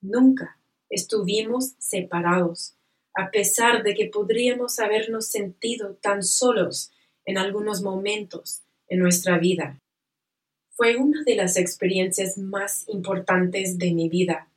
Nunca 0.00 0.58
estuvimos 0.88 1.74
separados, 1.78 2.74
a 3.14 3.30
pesar 3.30 3.82
de 3.82 3.94
que 3.94 4.06
podríamos 4.06 4.78
habernos 4.78 5.26
sentido 5.26 5.94
tan 5.94 6.22
solos 6.22 6.92
en 7.26 7.36
algunos 7.36 7.82
momentos 7.82 8.62
en 8.88 9.00
nuestra 9.00 9.38
vida. 9.38 9.78
Fue 10.70 10.96
una 10.96 11.22
de 11.24 11.34
las 11.34 11.56
experiencias 11.56 12.38
más 12.38 12.88
importantes 12.88 13.78
de 13.78 13.92
mi 13.92 14.08
vida. 14.08 14.48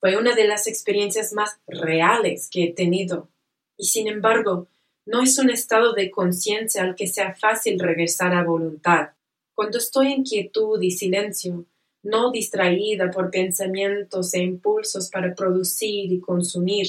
Fue 0.00 0.16
una 0.16 0.34
de 0.34 0.46
las 0.46 0.66
experiencias 0.66 1.32
más 1.32 1.58
reales 1.66 2.48
que 2.50 2.64
he 2.64 2.72
tenido. 2.72 3.28
Y 3.76 3.86
sin 3.86 4.08
embargo, 4.08 4.68
no 5.06 5.22
es 5.22 5.38
un 5.38 5.50
estado 5.50 5.94
de 5.94 6.10
conciencia 6.10 6.82
al 6.82 6.94
que 6.94 7.06
sea 7.06 7.34
fácil 7.34 7.78
regresar 7.78 8.34
a 8.34 8.44
voluntad. 8.44 9.10
Cuando 9.54 9.78
estoy 9.78 10.12
en 10.12 10.22
quietud 10.22 10.80
y 10.82 10.90
silencio, 10.90 11.64
no 12.02 12.30
distraída 12.30 13.10
por 13.10 13.30
pensamientos 13.30 14.34
e 14.34 14.42
impulsos 14.42 15.10
para 15.10 15.34
producir 15.34 16.12
y 16.12 16.20
consumir, 16.20 16.86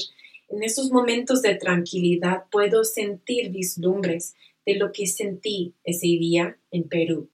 en 0.48 0.62
esos 0.62 0.90
momentos 0.90 1.42
de 1.42 1.54
tranquilidad 1.54 2.44
puedo 2.50 2.84
sentir 2.84 3.50
vislumbres 3.50 4.34
de 4.66 4.76
lo 4.76 4.92
que 4.92 5.06
sentí 5.06 5.74
ese 5.84 6.06
día 6.06 6.58
en 6.70 6.88
Perú. 6.88 7.30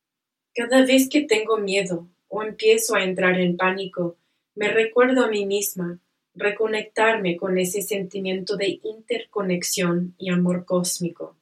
Cada 0.55 0.85
vez 0.85 1.09
que 1.09 1.23
tengo 1.23 1.59
miedo 1.59 2.09
o 2.29 2.43
empiezo 2.43 2.95
a 2.95 3.05
entrar 3.05 3.41
en 3.41 3.57
pánico, 3.57 4.17
me 4.55 4.69
recuerdo 4.69 5.25
a 5.25 5.29
mí 5.29 5.45
misma 5.45 6.01
reconectarme 6.35 7.37
con 7.37 7.59
ese 7.59 7.83
sentimiento 7.83 8.57
de 8.57 8.81
interconexión 8.83 10.15
y 10.19 10.31
amor 10.31 10.65
cósmico. 10.65 11.37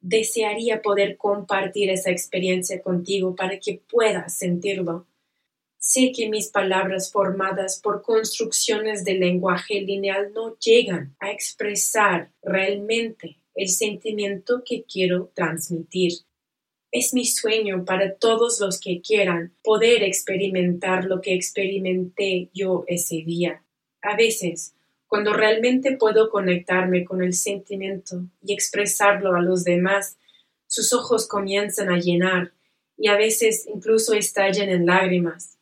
Desearía 0.00 0.82
poder 0.82 1.16
compartir 1.16 1.90
esa 1.90 2.10
experiencia 2.10 2.80
contigo 2.80 3.34
para 3.34 3.58
que 3.58 3.82
puedas 3.88 4.38
sentirlo. 4.38 5.06
Sé 5.78 6.12
que 6.12 6.28
mis 6.28 6.48
palabras 6.48 7.10
formadas 7.12 7.80
por 7.80 8.02
construcciones 8.02 9.04
de 9.04 9.14
lenguaje 9.14 9.80
lineal 9.80 10.32
no 10.32 10.56
llegan 10.58 11.16
a 11.18 11.30
expresar 11.30 12.30
realmente 12.42 13.38
el 13.56 13.68
sentimiento 13.68 14.62
que 14.64 14.84
quiero 14.84 15.32
transmitir. 15.34 16.12
Es 16.92 17.12
mi 17.14 17.24
sueño 17.24 17.84
para 17.84 18.14
todos 18.14 18.60
los 18.60 18.78
que 18.78 19.00
quieran 19.00 19.54
poder 19.64 20.02
experimentar 20.04 21.06
lo 21.06 21.20
que 21.20 21.34
experimenté 21.34 22.50
yo 22.54 22.84
ese 22.86 23.16
día. 23.16 23.64
A 24.02 24.16
veces, 24.16 24.74
cuando 25.08 25.32
realmente 25.32 25.96
puedo 25.96 26.30
conectarme 26.30 27.04
con 27.04 27.22
el 27.22 27.32
sentimiento 27.32 28.26
y 28.42 28.52
expresarlo 28.52 29.34
a 29.34 29.40
los 29.40 29.64
demás, 29.64 30.18
sus 30.68 30.92
ojos 30.92 31.26
comienzan 31.26 31.90
a 31.90 31.98
llenar 31.98 32.52
y 32.98 33.08
a 33.08 33.16
veces 33.16 33.66
incluso 33.66 34.14
estallan 34.14 34.68
en 34.68 34.86
lágrimas. 34.86 35.58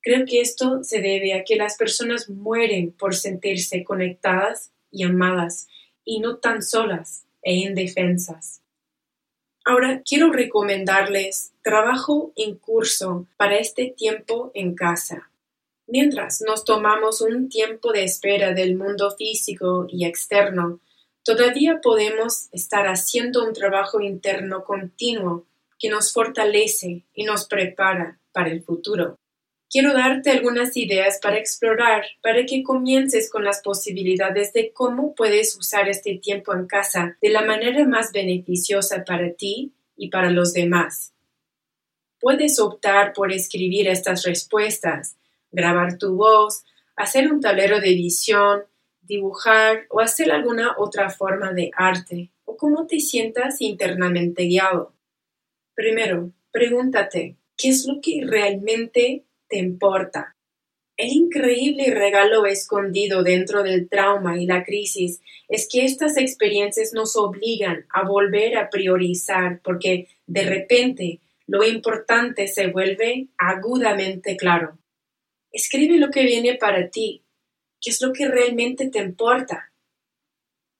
Creo 0.00 0.24
que 0.26 0.40
esto 0.40 0.82
se 0.82 1.00
debe 1.00 1.34
a 1.34 1.44
que 1.44 1.56
las 1.56 1.76
personas 1.76 2.30
mueren 2.30 2.92
por 2.92 3.14
sentirse 3.14 3.84
conectadas 3.84 4.72
y 4.90 5.04
amadas 5.04 5.68
y 6.08 6.20
no 6.20 6.38
tan 6.38 6.62
solas 6.62 7.26
e 7.42 7.54
indefensas. 7.54 8.62
Ahora 9.62 10.02
quiero 10.02 10.32
recomendarles 10.32 11.52
trabajo 11.62 12.32
en 12.34 12.56
curso 12.56 13.26
para 13.36 13.58
este 13.58 13.94
tiempo 13.94 14.50
en 14.54 14.74
casa. 14.74 15.30
Mientras 15.86 16.40
nos 16.40 16.64
tomamos 16.64 17.20
un 17.20 17.50
tiempo 17.50 17.92
de 17.92 18.04
espera 18.04 18.54
del 18.54 18.74
mundo 18.74 19.14
físico 19.18 19.86
y 19.90 20.06
externo, 20.06 20.80
todavía 21.22 21.82
podemos 21.82 22.48
estar 22.52 22.86
haciendo 22.86 23.44
un 23.44 23.52
trabajo 23.52 24.00
interno 24.00 24.64
continuo 24.64 25.44
que 25.78 25.90
nos 25.90 26.10
fortalece 26.10 27.04
y 27.12 27.24
nos 27.24 27.46
prepara 27.46 28.18
para 28.32 28.48
el 28.48 28.62
futuro. 28.62 29.18
Quiero 29.70 29.92
darte 29.92 30.30
algunas 30.30 30.76
ideas 30.78 31.18
para 31.20 31.36
explorar, 31.36 32.04
para 32.22 32.46
que 32.46 32.62
comiences 32.62 33.30
con 33.30 33.44
las 33.44 33.60
posibilidades 33.60 34.54
de 34.54 34.72
cómo 34.72 35.14
puedes 35.14 35.56
usar 35.56 35.90
este 35.90 36.16
tiempo 36.16 36.54
en 36.54 36.66
casa 36.66 37.18
de 37.20 37.28
la 37.28 37.42
manera 37.42 37.86
más 37.86 38.12
beneficiosa 38.12 39.04
para 39.04 39.34
ti 39.34 39.74
y 39.94 40.08
para 40.08 40.30
los 40.30 40.54
demás. 40.54 41.12
Puedes 42.18 42.58
optar 42.58 43.12
por 43.12 43.30
escribir 43.30 43.88
estas 43.88 44.24
respuestas, 44.24 45.16
grabar 45.52 45.98
tu 45.98 46.16
voz, 46.16 46.64
hacer 46.96 47.30
un 47.30 47.42
tablero 47.42 47.78
de 47.78 47.90
visión, 47.94 48.62
dibujar 49.02 49.86
o 49.90 50.00
hacer 50.00 50.32
alguna 50.32 50.76
otra 50.78 51.10
forma 51.10 51.52
de 51.52 51.70
arte 51.76 52.30
o 52.46 52.56
cómo 52.56 52.86
te 52.86 53.00
sientas 53.00 53.60
internamente 53.60 54.44
guiado. 54.44 54.94
Primero, 55.74 56.32
pregúntate, 56.50 57.36
¿qué 57.56 57.68
es 57.68 57.86
lo 57.86 58.00
que 58.00 58.22
realmente 58.26 59.24
te 59.48 59.58
importa? 59.58 60.36
El 60.96 61.12
increíble 61.12 61.94
regalo 61.94 62.44
escondido 62.44 63.22
dentro 63.22 63.62
del 63.62 63.88
trauma 63.88 64.36
y 64.36 64.46
la 64.46 64.64
crisis 64.64 65.20
es 65.48 65.68
que 65.70 65.84
estas 65.84 66.16
experiencias 66.16 66.92
nos 66.92 67.16
obligan 67.16 67.86
a 67.90 68.02
volver 68.02 68.56
a 68.58 68.68
priorizar 68.68 69.60
porque 69.62 70.08
de 70.26 70.42
repente 70.42 71.20
lo 71.46 71.64
importante 71.64 72.48
se 72.48 72.66
vuelve 72.66 73.28
agudamente 73.38 74.36
claro. 74.36 74.76
Escribe 75.52 75.98
lo 75.98 76.10
que 76.10 76.24
viene 76.24 76.56
para 76.56 76.90
ti, 76.90 77.22
qué 77.80 77.90
es 77.90 78.02
lo 78.02 78.12
que 78.12 78.26
realmente 78.26 78.88
te 78.88 78.98
importa. 78.98 79.72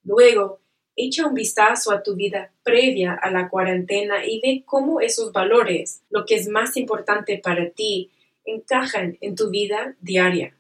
Luego, 0.03 0.61
echa 0.97 1.27
un 1.27 1.35
vistazo 1.35 1.93
a 1.93 2.03
tu 2.03 2.17
vida 2.17 2.53
previa 2.65 3.15
a 3.15 3.31
la 3.31 3.49
cuarentena 3.49 4.27
y 4.27 4.41
ve 4.41 4.63
cómo 4.67 5.01
esos 5.01 5.33
valores, 5.33 6.03
lo 6.11 6.27
que 6.27 6.35
es 6.35 6.49
más 6.49 6.77
importante 6.77 7.39
para 7.39 7.71
ti, 7.71 8.11
encajan 8.49 9.19
en 9.21 9.35
tu 9.35 9.51
vida 9.51 9.97
diaria. 10.01 10.57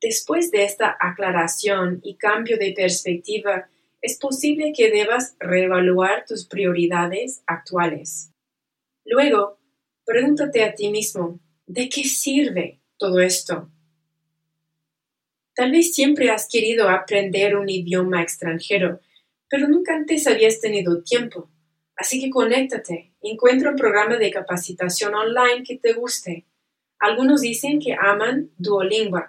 Después 0.00 0.50
de 0.50 0.64
esta 0.64 0.96
aclaración 0.98 2.00
y 2.02 2.16
cambio 2.16 2.56
de 2.58 2.72
perspectiva, 2.72 3.68
es 4.00 4.18
posible 4.18 4.72
que 4.76 4.90
debas 4.90 5.36
reevaluar 5.38 6.24
tus 6.26 6.46
prioridades 6.46 7.42
actuales. 7.46 8.32
Luego, 9.04 9.58
pregúntate 10.04 10.64
a 10.64 10.74
ti 10.74 10.90
mismo, 10.90 11.38
¿de 11.66 11.88
qué 11.88 12.04
sirve 12.04 12.80
todo 12.96 13.20
esto? 13.20 13.70
Tal 15.54 15.70
vez 15.70 15.94
siempre 15.94 16.30
has 16.30 16.48
querido 16.48 16.88
aprender 16.88 17.56
un 17.56 17.68
idioma 17.68 18.22
extranjero, 18.22 19.00
pero 19.48 19.68
nunca 19.68 19.94
antes 19.94 20.26
habías 20.26 20.60
tenido 20.60 21.02
tiempo. 21.02 21.50
Así 21.94 22.20
que 22.20 22.30
conéctate, 22.30 23.12
encuentra 23.20 23.70
un 23.70 23.76
programa 23.76 24.16
de 24.16 24.30
capacitación 24.30 25.14
online 25.14 25.62
que 25.64 25.78
te 25.78 25.92
guste 25.92 26.46
algunos 27.02 27.40
dicen 27.40 27.80
que 27.80 27.94
aman 27.94 28.52
Duolingo. 28.56 29.24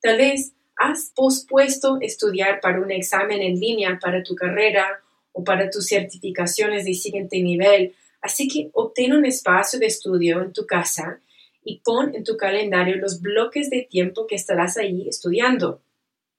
Tal 0.00 0.16
vez 0.16 0.54
has 0.74 1.12
pospuesto 1.14 1.98
estudiar 2.00 2.60
para 2.60 2.80
un 2.80 2.90
examen 2.90 3.42
en 3.42 3.60
línea 3.60 3.98
para 4.00 4.22
tu 4.22 4.34
carrera 4.34 5.02
o 5.32 5.44
para 5.44 5.68
tus 5.68 5.86
certificaciones 5.86 6.86
de 6.86 6.94
siguiente 6.94 7.42
nivel, 7.42 7.94
así 8.22 8.48
que 8.48 8.70
obtén 8.72 9.12
un 9.12 9.26
espacio 9.26 9.78
de 9.78 9.86
estudio 9.86 10.40
en 10.40 10.54
tu 10.54 10.64
casa 10.64 11.20
y 11.62 11.82
pon 11.84 12.14
en 12.14 12.24
tu 12.24 12.38
calendario 12.38 12.96
los 12.96 13.20
bloques 13.20 13.68
de 13.68 13.82
tiempo 13.82 14.26
que 14.26 14.36
estarás 14.36 14.78
ahí 14.78 15.06
estudiando. 15.06 15.82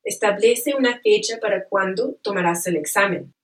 Establece 0.03 0.73
una 0.73 0.99
fecha 0.99 1.37
para 1.39 1.65
cuando 1.65 2.17
tomarás 2.23 2.65
el 2.65 2.77
examen. 2.77 3.35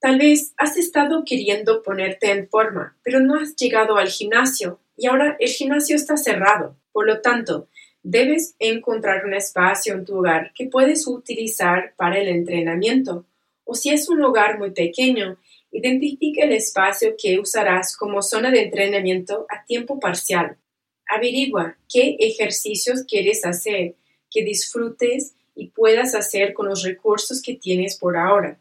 Tal 0.00 0.18
vez 0.18 0.52
has 0.58 0.76
estado 0.76 1.24
queriendo 1.24 1.82
ponerte 1.82 2.30
en 2.30 2.46
forma, 2.46 2.98
pero 3.02 3.20
no 3.20 3.40
has 3.40 3.56
llegado 3.56 3.96
al 3.96 4.08
gimnasio 4.08 4.80
y 4.98 5.06
ahora 5.06 5.36
el 5.38 5.48
gimnasio 5.48 5.96
está 5.96 6.16
cerrado. 6.16 6.76
Por 6.92 7.06
lo 7.06 7.20
tanto, 7.20 7.68
debes 8.02 8.56
encontrar 8.58 9.24
un 9.24 9.32
espacio 9.32 9.94
en 9.94 10.04
tu 10.04 10.18
hogar 10.18 10.52
que 10.54 10.66
puedes 10.66 11.06
utilizar 11.06 11.94
para 11.96 12.18
el 12.18 12.28
entrenamiento. 12.28 13.24
O 13.64 13.74
si 13.74 13.90
es 13.90 14.08
un 14.08 14.22
hogar 14.22 14.58
muy 14.58 14.72
pequeño, 14.72 15.38
identifica 15.70 16.44
el 16.44 16.52
espacio 16.52 17.14
que 17.16 17.38
usarás 17.38 17.96
como 17.96 18.22
zona 18.22 18.50
de 18.50 18.62
entrenamiento 18.62 19.46
a 19.48 19.64
tiempo 19.64 20.00
parcial. 20.00 20.58
Averigua 21.06 21.78
qué 21.88 22.16
ejercicios 22.18 23.04
quieres 23.04 23.44
hacer, 23.44 23.94
que 24.30 24.42
disfrutes 24.42 25.34
y 25.54 25.68
puedas 25.68 26.14
hacer 26.14 26.54
con 26.54 26.66
los 26.66 26.82
recursos 26.82 27.40
que 27.40 27.54
tienes 27.54 27.96
por 27.96 28.16
ahora. 28.16 28.58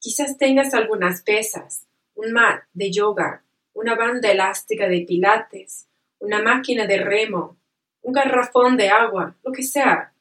Quizás 0.00 0.38
tengas 0.38 0.72
algunas 0.72 1.22
pesas, 1.22 1.84
un 2.14 2.32
mat 2.32 2.62
de 2.72 2.90
yoga, 2.90 3.44
una 3.78 3.94
banda 3.94 4.28
elástica 4.28 4.88
de 4.88 5.02
pilates, 5.02 5.86
una 6.18 6.42
máquina 6.42 6.84
de 6.84 6.98
remo, 6.98 7.58
un 8.02 8.12
garrafón 8.12 8.76
de 8.76 8.88
agua, 8.88 9.36
lo 9.44 9.52
que 9.52 9.62
sea. 9.62 10.12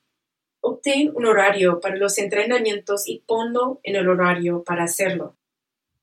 Obtén 0.61 1.11
un 1.15 1.25
horario 1.25 1.79
para 1.79 1.95
los 1.95 2.19
entrenamientos 2.19 3.07
y 3.07 3.23
ponlo 3.25 3.79
en 3.81 3.95
el 3.95 4.07
horario 4.07 4.63
para 4.63 4.83
hacerlo. 4.83 5.35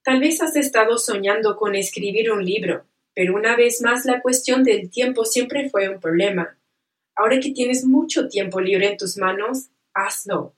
Tal 0.03 0.19
vez 0.19 0.43
has 0.43 0.57
estado 0.57 0.99
soñando 0.99 1.57
con 1.57 1.77
escribir 1.77 2.33
un 2.33 2.45
libro, 2.45 2.87
pero 3.15 3.37
una 3.37 3.55
vez 3.55 3.81
más 3.83 4.05
la 4.05 4.21
cuestión 4.21 4.65
del 4.65 4.91
tiempo 4.91 5.25
siempre 5.25 5.71
fue 5.71 5.89
un 5.89 6.01
problema. 6.01 6.59
Ahora 7.15 7.39
que 7.39 7.53
tienes 7.53 7.85
mucho 7.85 8.27
tiempo 8.27 8.61
libre 8.61 8.89
en 8.89 8.97
tus 8.97 9.17
manos, 9.17 9.69
hazlo. 9.95 10.57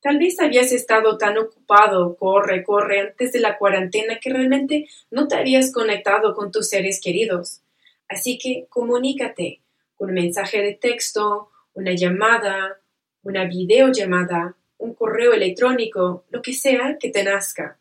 Tal 0.00 0.18
vez 0.18 0.38
habías 0.38 0.70
estado 0.70 1.18
tan 1.18 1.38
ocupado, 1.38 2.16
corre, 2.16 2.62
corre, 2.62 3.00
antes 3.00 3.32
de 3.32 3.40
la 3.40 3.58
cuarentena 3.58 4.20
que 4.20 4.32
realmente 4.32 4.88
no 5.10 5.26
te 5.26 5.34
habías 5.34 5.72
conectado 5.72 6.34
con 6.34 6.52
tus 6.52 6.68
seres 6.68 7.00
queridos. 7.02 7.62
Así 8.08 8.38
que 8.38 8.66
comunícate 8.68 9.60
con 9.96 10.10
un 10.10 10.14
mensaje 10.14 10.62
de 10.62 10.74
texto, 10.74 11.50
una 11.74 11.94
llamada, 11.94 12.80
una 13.22 13.44
videollamada, 13.46 14.56
un 14.78 14.94
correo 14.94 15.32
electrónico, 15.32 16.24
lo 16.30 16.42
que 16.42 16.52
sea 16.52 16.96
que 17.00 17.10
te 17.10 17.24
nazca. 17.24 17.78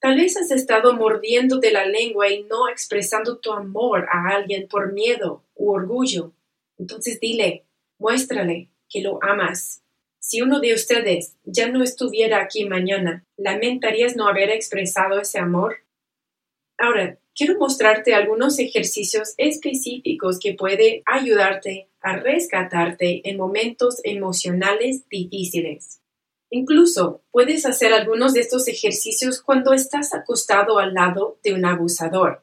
Tal 0.00 0.16
vez 0.16 0.36
has 0.36 0.50
estado 0.50 0.92
mordiendo 0.92 1.58
de 1.58 1.72
la 1.72 1.86
lengua 1.86 2.28
y 2.28 2.42
no 2.42 2.68
expresando 2.68 3.38
tu 3.38 3.52
amor 3.52 4.06
a 4.12 4.28
alguien 4.36 4.68
por 4.68 4.92
miedo 4.92 5.42
u 5.54 5.72
orgullo. 5.72 6.32
Entonces 6.78 7.18
dile, 7.18 7.64
muéstrale 7.98 8.68
que 8.90 9.00
lo 9.00 9.18
amas 9.22 9.83
si 10.26 10.40
uno 10.40 10.58
de 10.58 10.72
ustedes 10.72 11.36
ya 11.44 11.68
no 11.68 11.82
estuviera 11.82 12.40
aquí 12.40 12.64
mañana, 12.64 13.26
¿lamentarías 13.36 14.16
no 14.16 14.26
haber 14.26 14.48
expresado 14.48 15.20
ese 15.20 15.38
amor? 15.38 15.76
Ahora, 16.78 17.18
quiero 17.34 17.58
mostrarte 17.58 18.14
algunos 18.14 18.58
ejercicios 18.58 19.34
específicos 19.36 20.38
que 20.38 20.54
pueden 20.54 21.02
ayudarte 21.04 21.90
a 22.00 22.16
rescatarte 22.16 23.28
en 23.28 23.36
momentos 23.36 24.00
emocionales 24.02 25.06
difíciles. 25.10 26.00
Incluso 26.48 27.20
puedes 27.30 27.66
hacer 27.66 27.92
algunos 27.92 28.32
de 28.32 28.40
estos 28.40 28.66
ejercicios 28.66 29.42
cuando 29.42 29.74
estás 29.74 30.14
acostado 30.14 30.78
al 30.78 30.94
lado 30.94 31.38
de 31.44 31.52
un 31.52 31.66
abusador. 31.66 32.42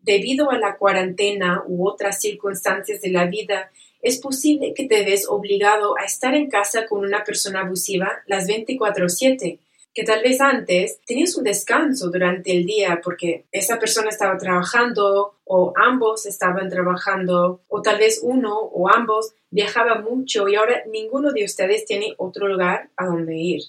Debido 0.00 0.50
a 0.50 0.58
la 0.58 0.76
cuarentena 0.78 1.62
u 1.68 1.88
otras 1.88 2.20
circunstancias 2.20 3.00
de 3.00 3.10
la 3.10 3.26
vida, 3.26 3.70
es 4.04 4.18
posible 4.18 4.74
que 4.74 4.86
te 4.86 5.02
ves 5.02 5.26
obligado 5.28 5.96
a 5.98 6.04
estar 6.04 6.34
en 6.34 6.50
casa 6.50 6.86
con 6.86 7.00
una 7.00 7.24
persona 7.24 7.62
abusiva 7.62 8.22
las 8.26 8.46
24/7, 8.46 9.58
que 9.94 10.04
tal 10.04 10.22
vez 10.22 10.40
antes 10.40 11.00
tenías 11.06 11.36
un 11.36 11.44
descanso 11.44 12.10
durante 12.10 12.52
el 12.52 12.66
día 12.66 13.00
porque 13.02 13.46
esa 13.50 13.78
persona 13.78 14.10
estaba 14.10 14.36
trabajando 14.36 15.36
o 15.44 15.72
ambos 15.76 16.26
estaban 16.26 16.68
trabajando 16.68 17.62
o 17.68 17.80
tal 17.80 17.98
vez 17.98 18.20
uno 18.22 18.58
o 18.58 18.90
ambos 18.90 19.32
viajaba 19.50 20.02
mucho 20.02 20.48
y 20.48 20.56
ahora 20.56 20.82
ninguno 20.90 21.32
de 21.32 21.44
ustedes 21.44 21.86
tiene 21.86 22.14
otro 22.18 22.46
lugar 22.46 22.90
a 22.96 23.06
donde 23.06 23.36
ir. 23.36 23.62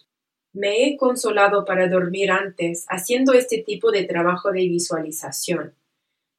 Me 0.52 0.86
he 0.86 0.98
consolado 0.98 1.63
para 1.63 1.88
dormir 1.88 2.32
antes 2.32 2.86
haciendo 2.89 3.34
este 3.34 3.60
tipo 3.60 3.91
de 3.91 4.04
trabajo 4.04 4.52
de 4.52 4.67
visualización. 4.67 5.76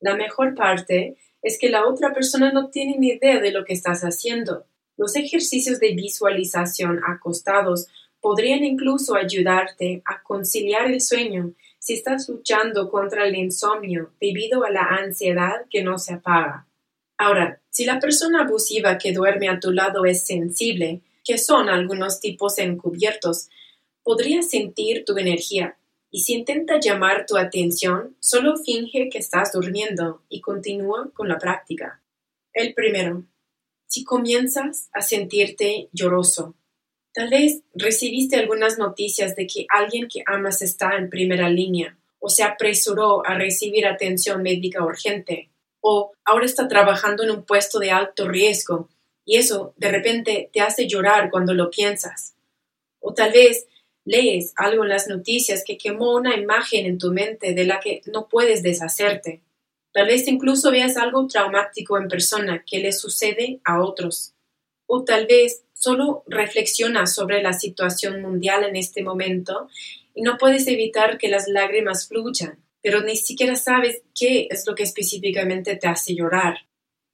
La 0.01 0.17
mejor 0.17 0.55
parte 0.55 1.17
es 1.43 1.59
que 1.59 1.69
la 1.69 1.87
otra 1.87 2.13
persona 2.13 2.53
no 2.53 2.71
tiene 2.71 2.97
ni 2.99 3.11
idea 3.11 3.41
de 3.41 3.53
lo 3.53 3.65
que 3.65 3.73
estás 3.73 4.03
haciendo. 4.03 4.67
Los 4.97 5.17
ejercicios 5.17 5.79
de 5.79 5.93
visualización 5.93 7.01
acostados 7.07 7.87
podrían 8.21 8.65
incluso 8.65 9.15
ayudarte 9.15 10.03
a 10.05 10.23
conciliar 10.23 10.91
el 10.91 11.01
sueño 11.01 11.53
si 11.79 11.95
estás 11.95 12.29
luchando 12.29 12.91
contra 12.91 13.27
el 13.27 13.37
insomnio 13.37 14.13
debido 14.21 14.65
a 14.65 14.71
la 14.71 14.83
ansiedad 14.83 15.67
que 15.71 15.83
no 15.83 15.99
se 15.99 16.15
apaga. 16.15 16.67
Ahora, 17.19 17.61
si 17.71 17.85
la 17.85 18.01
persona 18.01 18.43
abusiva 18.43 18.99
que 18.99 19.13
duerme 19.13 19.49
a 19.49 19.61
tu 19.61 19.71
lado 19.71 20.05
es 20.05 20.27
sensible, 20.27 21.03
que 21.25 21.39
son 21.39 21.69
algunos 21.69 22.21
tipos 22.21 22.59
encubiertos, 22.59 23.49
podría 24.03 24.43
sentir 24.43 25.05
tu 25.05 25.17
energía 25.17 25.77
y 26.17 26.21
si 26.21 26.33
intenta 26.33 26.81
llamar 26.81 27.27
tu 27.27 27.37
atención, 27.37 28.17
solo 28.21 28.57
finge 28.57 29.11
que 29.11 29.19
estás 29.19 29.53
durmiendo 29.53 30.23
y 30.31 30.41
continúa 30.41 31.11
con 31.13 31.29
la 31.29 31.37
práctica. 31.37 32.01
El 32.55 32.73
primero, 32.73 33.25
si 33.87 34.03
comienzas 34.03 34.89
a 34.95 35.03
sentirte 35.03 35.91
lloroso, 35.93 36.55
tal 37.13 37.29
vez 37.29 37.61
recibiste 37.75 38.37
algunas 38.37 38.79
noticias 38.79 39.37
de 39.37 39.47
que 39.47 39.67
alguien 39.69 40.09
que 40.09 40.23
amas 40.25 40.63
está 40.63 40.97
en 40.97 41.11
primera 41.11 41.51
línea 41.51 41.99
o 42.19 42.31
se 42.31 42.45
apresuró 42.45 43.23
a 43.27 43.35
recibir 43.35 43.87
atención 43.87 44.43
médica 44.43 44.83
urgente 44.83 45.51
o 45.83 46.13
ahora 46.25 46.47
está 46.47 46.67
trabajando 46.67 47.25
en 47.25 47.31
un 47.31 47.45
puesto 47.45 47.79
de 47.79 47.91
alto 47.91 48.27
riesgo 48.27 48.89
y 49.27 49.37
eso 49.37 49.75
de 49.77 49.91
repente 49.91 50.49
te 50.51 50.63
hace 50.63 50.89
llorar 50.89 51.31
cuando 51.31 51.53
lo 51.53 51.69
piensas. 51.69 52.35
O 53.01 53.13
tal 53.13 53.33
vez 53.33 53.67
lees 54.07 54.55
algo 54.57 54.85
en 54.85 54.89
las 54.89 55.09
noticias 55.09 55.63
que 55.67 55.77
quemó 55.77 56.15
una 56.15 56.37
imagen 56.37 56.87
en 56.87 56.97
tu 56.97 57.13
mente 57.13 57.53
de 57.53 57.65
la 57.67 57.81
que 57.81 58.01
no 58.07 58.29
puedes 58.29 58.63
deshacerte. 58.63 59.43
Tal 59.93 60.07
vez 60.07 60.27
incluso 60.29 60.71
veas 60.71 60.97
algo 60.97 61.27
traumático 61.27 61.99
en 61.99 62.09
persona 62.09 62.65
que 62.67 62.79
le 62.79 62.93
sucede 62.93 63.61
a 63.65 63.83
otros. 63.83 64.33
O 64.87 65.05
tal 65.05 65.27
vez 65.27 65.65
solo 65.75 66.23
reflexionas 66.27 67.15
sobre 67.15 67.43
la 67.43 67.53
situación 67.53 68.23
mundial 68.23 68.65
en 68.65 68.77
este 68.77 69.03
momento 69.03 69.69
y 70.15 70.23
no 70.23 70.39
puedes 70.39 70.67
evitar 70.69 71.19
que 71.19 71.29
las 71.29 71.49
lágrimas 71.49 72.09
fluyan, 72.09 72.63
pero 72.83 73.03
ni 73.03 73.17
siquiera 73.17 73.57
sabes 73.57 74.03
qué 74.15 74.47
es 74.51 74.67
lo 74.67 74.75
que 74.75 74.85
específicamente 74.85 75.77
te 75.77 75.89
hace 75.89 76.15
llorar. 76.15 76.61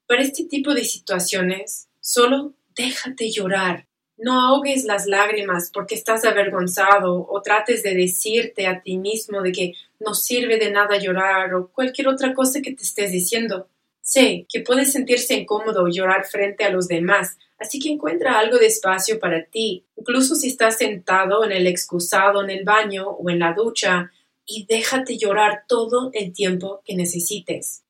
Para 0.06 0.22
este 0.22 0.44
tipo 0.44 0.74
de 0.74 0.84
situaciones, 0.84 1.88
solo 2.00 2.54
déjate 2.76 3.30
llorar. 3.30 3.86
No 4.24 4.40
ahogues 4.40 4.84
las 4.84 5.06
lágrimas 5.06 5.68
porque 5.74 5.96
estás 5.96 6.24
avergonzado 6.24 7.26
o 7.28 7.42
trates 7.42 7.82
de 7.82 7.96
decirte 7.96 8.68
a 8.68 8.80
ti 8.80 8.96
mismo 8.96 9.42
de 9.42 9.50
que 9.50 9.72
no 9.98 10.14
sirve 10.14 10.58
de 10.58 10.70
nada 10.70 10.96
llorar 10.96 11.52
o 11.54 11.72
cualquier 11.72 12.06
otra 12.06 12.32
cosa 12.32 12.62
que 12.62 12.72
te 12.72 12.84
estés 12.84 13.10
diciendo. 13.10 13.66
Sé 14.00 14.46
que 14.48 14.60
puedes 14.60 14.92
sentirse 14.92 15.34
incómodo 15.34 15.88
llorar 15.88 16.24
frente 16.24 16.62
a 16.62 16.70
los 16.70 16.86
demás, 16.86 17.36
así 17.58 17.80
que 17.80 17.90
encuentra 17.90 18.38
algo 18.38 18.58
de 18.58 18.66
espacio 18.66 19.18
para 19.18 19.44
ti, 19.44 19.84
incluso 19.96 20.36
si 20.36 20.46
estás 20.46 20.78
sentado 20.78 21.44
en 21.44 21.50
el 21.50 21.66
excusado 21.66 22.44
en 22.44 22.50
el 22.50 22.64
baño 22.64 23.08
o 23.08 23.28
en 23.28 23.40
la 23.40 23.54
ducha, 23.54 24.12
y 24.46 24.66
déjate 24.66 25.18
llorar 25.18 25.64
todo 25.66 26.10
el 26.12 26.32
tiempo 26.32 26.80
que 26.84 26.94
necesites. 26.94 27.82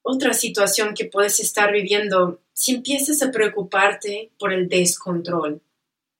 Otra 0.00 0.32
situación 0.32 0.94
que 0.94 1.04
puedes 1.04 1.40
estar 1.40 1.70
viviendo 1.72 2.40
si 2.54 2.76
empiezas 2.76 3.20
a 3.20 3.30
preocuparte 3.30 4.30
por 4.38 4.50
el 4.50 4.66
descontrol. 4.66 5.60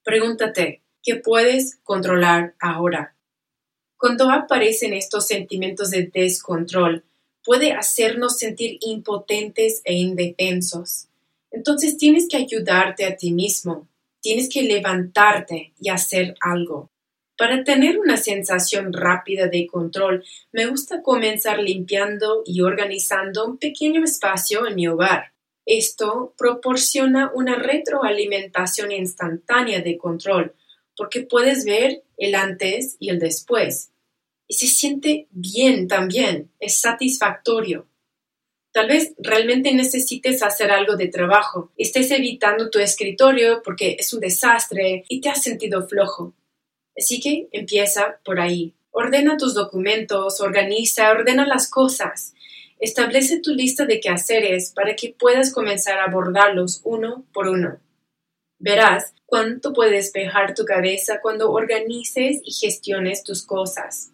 Pregúntate, 0.05 0.83
¿qué 1.03 1.17
puedes 1.17 1.79
controlar 1.83 2.55
ahora? 2.61 3.17
Cuando 3.97 4.31
aparecen 4.31 4.93
estos 4.93 5.27
sentimientos 5.27 5.91
de 5.91 6.11
descontrol, 6.13 7.05
puede 7.43 7.73
hacernos 7.73 8.39
sentir 8.39 8.77
impotentes 8.83 9.81
e 9.83 9.95
indefensos. 9.95 11.07
Entonces 11.51 11.97
tienes 11.97 12.29
que 12.29 12.37
ayudarte 12.37 13.07
a 13.07 13.17
ti 13.17 13.33
mismo, 13.33 13.89
tienes 14.21 14.51
que 14.51 14.63
levantarte 14.63 15.73
y 15.81 15.89
hacer 15.89 16.35
algo. 16.41 16.91
Para 17.39 17.65
tener 17.65 17.99
una 17.99 18.19
sensación 18.19 18.93
rápida 18.93 19.49
de 19.49 19.67
control, 19.67 20.23
me 20.53 20.67
gusta 20.67 21.03
comenzar 21.03 21.61
limpiando 21.61 22.43
y 22.45 22.61
organizando 22.61 23.47
un 23.47 23.57
pequeño 23.57 24.05
espacio 24.05 24.67
en 24.67 24.75
mi 24.75 24.87
hogar. 24.87 25.34
Esto 25.67 26.35
proporciona 26.37 27.31
una 27.35 27.57
retroalimentación 27.57 28.93
instantánea 28.93 29.81
de 29.81 29.97
control, 29.97 30.55
porque 30.97 31.23
puedes 31.23 31.65
ver 31.65 32.03
el 32.17 32.35
antes 32.35 32.97
y 32.99 33.11
el 33.11 33.19
después 33.19 33.91
y 34.47 34.55
se 34.55 34.67
siente 34.67 35.29
bien 35.31 35.89
también, 35.89 36.51
es 36.61 36.79
satisfactorio. 36.79 37.87
Tal 38.73 38.89
vez 38.89 39.15
realmente 39.19 39.73
necesites 39.73 40.43
hacer 40.43 40.71
algo 40.71 40.97
de 40.97 41.09
trabajo, 41.09 41.73
estés 41.77 42.11
evitando 42.11 42.71
tu 42.71 42.79
escritorio 42.79 43.63
porque 43.63 43.97
es 43.99 44.13
un 44.13 44.21
desastre 44.21 45.05
y 45.09 45.21
te 45.21 45.29
has 45.29 45.43
sentido 45.43 45.87
flojo. 45.87 46.35
Así 46.97 47.21
que 47.21 47.49
empieza 47.53 48.21
por 48.25 48.41
ahí. 48.41 48.75
Ordena 48.91 49.37
tus 49.37 49.55
documentos, 49.55 50.41
organiza, 50.41 51.11
ordena 51.11 51.47
las 51.47 51.69
cosas. 51.69 52.35
Establece 52.85 53.41
tu 53.41 53.55
lista 53.55 53.87
de 53.87 53.99
quehaceres 53.99 54.71
para 54.71 54.95
que 54.95 55.17
puedas 55.19 55.55
comenzar 55.55 55.99
a 55.99 56.05
abordarlos 56.05 56.83
uno 56.85 57.25
por 57.33 57.49
uno. 57.49 57.81
Verás 58.59 59.15
cuánto 59.25 59.73
puede 59.73 59.93
despejar 59.93 60.55
tu 60.55 60.67
cabeza 60.67 61.21
cuando 61.23 61.51
organices 61.51 62.43
y 62.45 62.53
gestiones 62.53 63.25
tus 63.25 63.47
cosas. 63.47 64.11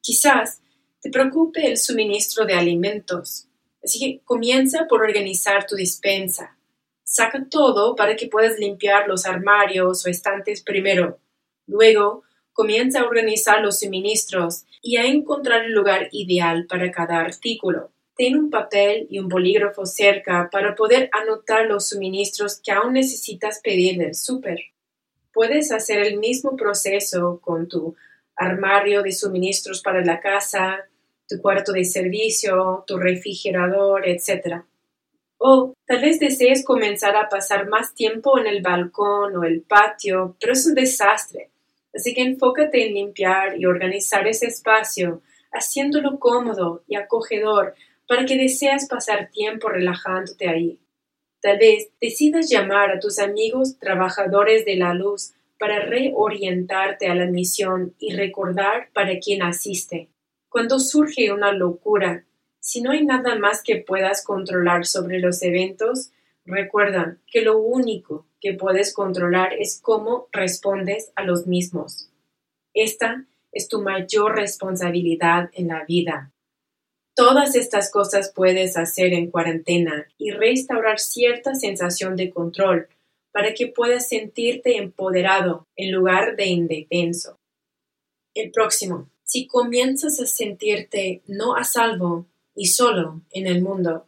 Quizás 0.00 0.60
te 1.00 1.10
preocupe 1.10 1.64
el 1.68 1.78
suministro 1.78 2.44
de 2.44 2.54
alimentos, 2.54 3.46
así 3.84 4.00
que 4.00 4.20
comienza 4.24 4.88
por 4.88 5.02
organizar 5.02 5.64
tu 5.68 5.76
dispensa. 5.76 6.58
Saca 7.04 7.46
todo 7.48 7.94
para 7.94 8.16
que 8.16 8.26
puedas 8.26 8.58
limpiar 8.58 9.06
los 9.06 9.26
armarios 9.26 10.04
o 10.04 10.08
estantes 10.08 10.64
primero. 10.64 11.20
Luego, 11.68 12.24
comienza 12.52 12.98
a 12.98 13.06
organizar 13.06 13.60
los 13.60 13.78
suministros 13.78 14.64
y 14.82 14.96
a 14.96 15.06
encontrar 15.06 15.66
el 15.66 15.72
lugar 15.72 16.08
ideal 16.10 16.66
para 16.66 16.90
cada 16.90 17.20
artículo. 17.20 17.92
Ten 18.18 18.36
un 18.36 18.50
papel 18.50 19.06
y 19.08 19.20
un 19.20 19.28
bolígrafo 19.28 19.86
cerca 19.86 20.48
para 20.50 20.74
poder 20.74 21.08
anotar 21.12 21.66
los 21.66 21.88
suministros 21.88 22.60
que 22.60 22.72
aún 22.72 22.94
necesitas 22.94 23.60
pedir 23.62 23.96
del 23.96 24.16
súper. 24.16 24.58
Puedes 25.32 25.70
hacer 25.70 26.00
el 26.00 26.18
mismo 26.18 26.56
proceso 26.56 27.38
con 27.40 27.68
tu 27.68 27.94
armario 28.34 29.04
de 29.04 29.12
suministros 29.12 29.82
para 29.82 30.04
la 30.04 30.18
casa, 30.18 30.88
tu 31.28 31.40
cuarto 31.40 31.70
de 31.70 31.84
servicio, 31.84 32.82
tu 32.88 32.98
refrigerador, 32.98 34.08
etc. 34.08 34.62
O 35.38 35.74
tal 35.86 36.00
vez 36.00 36.18
desees 36.18 36.64
comenzar 36.64 37.14
a 37.14 37.28
pasar 37.28 37.68
más 37.68 37.94
tiempo 37.94 38.36
en 38.36 38.48
el 38.48 38.62
balcón 38.62 39.36
o 39.36 39.44
el 39.44 39.62
patio, 39.62 40.34
pero 40.40 40.54
es 40.54 40.66
un 40.66 40.74
desastre. 40.74 41.50
Así 41.94 42.14
que 42.14 42.22
enfócate 42.22 42.84
en 42.84 42.94
limpiar 42.94 43.56
y 43.60 43.64
organizar 43.64 44.26
ese 44.26 44.46
espacio, 44.46 45.22
haciéndolo 45.52 46.18
cómodo 46.18 46.82
y 46.88 46.96
acogedor 46.96 47.76
para 48.08 48.24
que 48.24 48.36
deseas 48.36 48.88
pasar 48.88 49.30
tiempo 49.30 49.68
relajándote 49.68 50.48
ahí. 50.48 50.80
Tal 51.40 51.58
vez 51.58 51.90
decidas 52.00 52.50
llamar 52.50 52.90
a 52.90 52.98
tus 52.98 53.18
amigos 53.18 53.78
trabajadores 53.78 54.64
de 54.64 54.76
la 54.76 54.94
luz 54.94 55.34
para 55.58 55.80
reorientarte 55.80 57.08
a 57.08 57.14
la 57.14 57.26
misión 57.26 57.94
y 57.98 58.14
recordar 58.14 58.88
para 58.92 59.18
quién 59.18 59.42
asiste. 59.42 60.08
Cuando 60.48 60.80
surge 60.80 61.32
una 61.32 61.52
locura, 61.52 62.24
si 62.60 62.80
no 62.80 62.90
hay 62.90 63.04
nada 63.04 63.38
más 63.38 63.62
que 63.62 63.76
puedas 63.76 64.24
controlar 64.24 64.86
sobre 64.86 65.20
los 65.20 65.42
eventos, 65.42 66.10
recuerda 66.44 67.18
que 67.26 67.42
lo 67.42 67.58
único 67.58 68.26
que 68.40 68.54
puedes 68.54 68.94
controlar 68.94 69.52
es 69.52 69.80
cómo 69.80 70.28
respondes 70.32 71.12
a 71.14 71.24
los 71.24 71.46
mismos. 71.46 72.10
Esta 72.72 73.26
es 73.52 73.68
tu 73.68 73.82
mayor 73.82 74.34
responsabilidad 74.34 75.50
en 75.52 75.68
la 75.68 75.84
vida. 75.84 76.32
Todas 77.18 77.56
estas 77.56 77.90
cosas 77.90 78.32
puedes 78.32 78.76
hacer 78.76 79.12
en 79.12 79.28
cuarentena 79.28 80.06
y 80.18 80.30
restaurar 80.30 81.00
cierta 81.00 81.56
sensación 81.56 82.14
de 82.14 82.30
control 82.30 82.86
para 83.32 83.54
que 83.54 83.66
puedas 83.66 84.08
sentirte 84.08 84.76
empoderado 84.76 85.66
en 85.74 85.90
lugar 85.90 86.36
de 86.36 86.46
indefenso. 86.46 87.40
El 88.34 88.52
próximo. 88.52 89.10
Si 89.24 89.48
comienzas 89.48 90.20
a 90.20 90.26
sentirte 90.26 91.22
no 91.26 91.56
a 91.56 91.64
salvo 91.64 92.26
y 92.54 92.66
solo 92.66 93.20
en 93.32 93.48
el 93.48 93.62
mundo, 93.62 94.06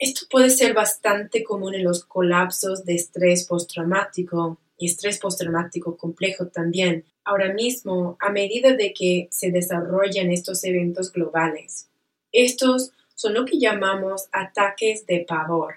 esto 0.00 0.26
puede 0.28 0.50
ser 0.50 0.74
bastante 0.74 1.44
común 1.44 1.76
en 1.76 1.84
los 1.84 2.04
colapsos 2.04 2.84
de 2.84 2.96
estrés 2.96 3.46
postraumático 3.46 4.58
y 4.76 4.86
estrés 4.86 5.20
postraumático 5.20 5.96
complejo 5.96 6.48
también, 6.48 7.04
ahora 7.22 7.54
mismo 7.54 8.16
a 8.18 8.30
medida 8.30 8.74
de 8.74 8.92
que 8.92 9.28
se 9.30 9.52
desarrollan 9.52 10.32
estos 10.32 10.64
eventos 10.64 11.12
globales. 11.12 11.90
Estos 12.34 12.90
son 13.14 13.32
lo 13.32 13.46
que 13.46 13.58
llamamos 13.58 14.28
ataques 14.32 15.06
de 15.06 15.24
pavor 15.26 15.76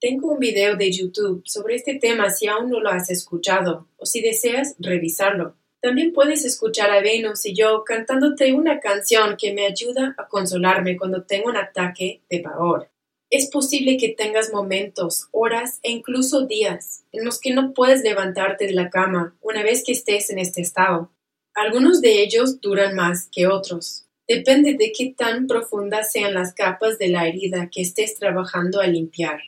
tengo 0.00 0.28
un 0.28 0.38
video 0.38 0.76
de 0.76 0.92
YouTube 0.92 1.42
sobre 1.44 1.74
este 1.74 1.96
tema 1.96 2.30
si 2.30 2.46
aún 2.46 2.70
no 2.70 2.78
lo 2.78 2.88
has 2.88 3.10
escuchado 3.10 3.88
o 3.96 4.06
si 4.06 4.20
deseas 4.20 4.76
revisarlo. 4.78 5.56
También 5.80 6.12
puedes 6.12 6.44
escuchar 6.44 6.90
a 6.90 7.00
Venus 7.00 7.44
y 7.46 7.54
yo 7.54 7.82
cantándote 7.84 8.52
una 8.52 8.78
canción 8.78 9.36
que 9.36 9.52
me 9.52 9.66
ayuda 9.66 10.14
a 10.16 10.28
consolarme 10.28 10.96
cuando 10.96 11.24
tengo 11.24 11.48
un 11.48 11.56
ataque 11.56 12.22
de 12.30 12.40
pavor. 12.40 12.90
Es 13.30 13.50
posible 13.50 13.96
que 13.96 14.10
tengas 14.10 14.52
momentos, 14.52 15.28
horas 15.32 15.80
e 15.82 15.90
incluso 15.90 16.46
días 16.46 17.04
en 17.10 17.24
los 17.24 17.40
que 17.40 17.52
no 17.52 17.72
puedes 17.74 18.02
levantarte 18.02 18.66
de 18.66 18.72
la 18.72 18.90
cama 18.90 19.36
una 19.40 19.64
vez 19.64 19.82
que 19.84 19.92
estés 19.92 20.30
en 20.30 20.38
este 20.38 20.62
estado. 20.62 21.10
Algunos 21.54 22.00
de 22.00 22.22
ellos 22.22 22.60
duran 22.60 22.94
más 22.94 23.28
que 23.32 23.48
otros. 23.48 24.07
Depende 24.28 24.74
de 24.74 24.92
qué 24.92 25.14
tan 25.16 25.46
profundas 25.46 26.12
sean 26.12 26.34
las 26.34 26.52
capas 26.52 26.98
de 26.98 27.08
la 27.08 27.26
herida 27.26 27.70
que 27.72 27.80
estés 27.80 28.14
trabajando 28.14 28.82
a 28.82 28.86
limpiar. 28.86 29.40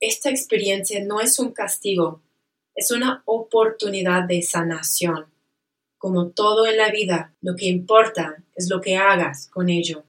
Esta 0.00 0.28
experiencia 0.28 1.04
no 1.04 1.20
es 1.20 1.38
un 1.38 1.52
castigo, 1.52 2.20
es 2.74 2.90
una 2.90 3.22
oportunidad 3.26 4.24
de 4.24 4.42
sanación. 4.42 5.26
Como 5.98 6.30
todo 6.30 6.66
en 6.66 6.78
la 6.78 6.90
vida, 6.90 7.32
lo 7.40 7.54
que 7.54 7.66
importa 7.66 8.42
es 8.56 8.68
lo 8.68 8.80
que 8.80 8.96
hagas 8.96 9.48
con 9.48 9.68
ello. 9.68 10.02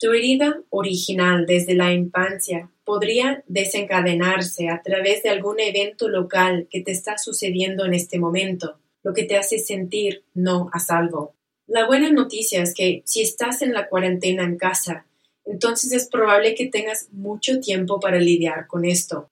Tu 0.00 0.12
herida 0.12 0.62
original 0.70 1.46
desde 1.46 1.74
la 1.74 1.92
infancia 1.92 2.68
podría 2.84 3.44
desencadenarse 3.46 4.68
a 4.68 4.82
través 4.82 5.22
de 5.22 5.28
algún 5.28 5.60
evento 5.60 6.08
local 6.08 6.66
que 6.68 6.82
te 6.82 6.90
está 6.90 7.16
sucediendo 7.16 7.84
en 7.84 7.94
este 7.94 8.18
momento, 8.18 8.80
lo 9.04 9.14
que 9.14 9.22
te 9.22 9.36
hace 9.36 9.60
sentir 9.60 10.24
no 10.34 10.68
a 10.72 10.80
salvo. 10.80 11.34
La 11.70 11.86
buena 11.86 12.10
noticia 12.10 12.62
es 12.62 12.74
que 12.74 13.02
si 13.06 13.22
estás 13.22 13.62
en 13.62 13.72
la 13.72 13.88
cuarentena 13.88 14.42
en 14.42 14.58
casa, 14.58 15.06
entonces 15.44 15.92
es 15.92 16.08
probable 16.08 16.54
que 16.54 16.66
tengas 16.66 17.08
mucho 17.12 17.60
tiempo 17.60 18.00
para 18.00 18.18
lidiar 18.18 18.66
con 18.66 18.84
esto. 18.84 19.30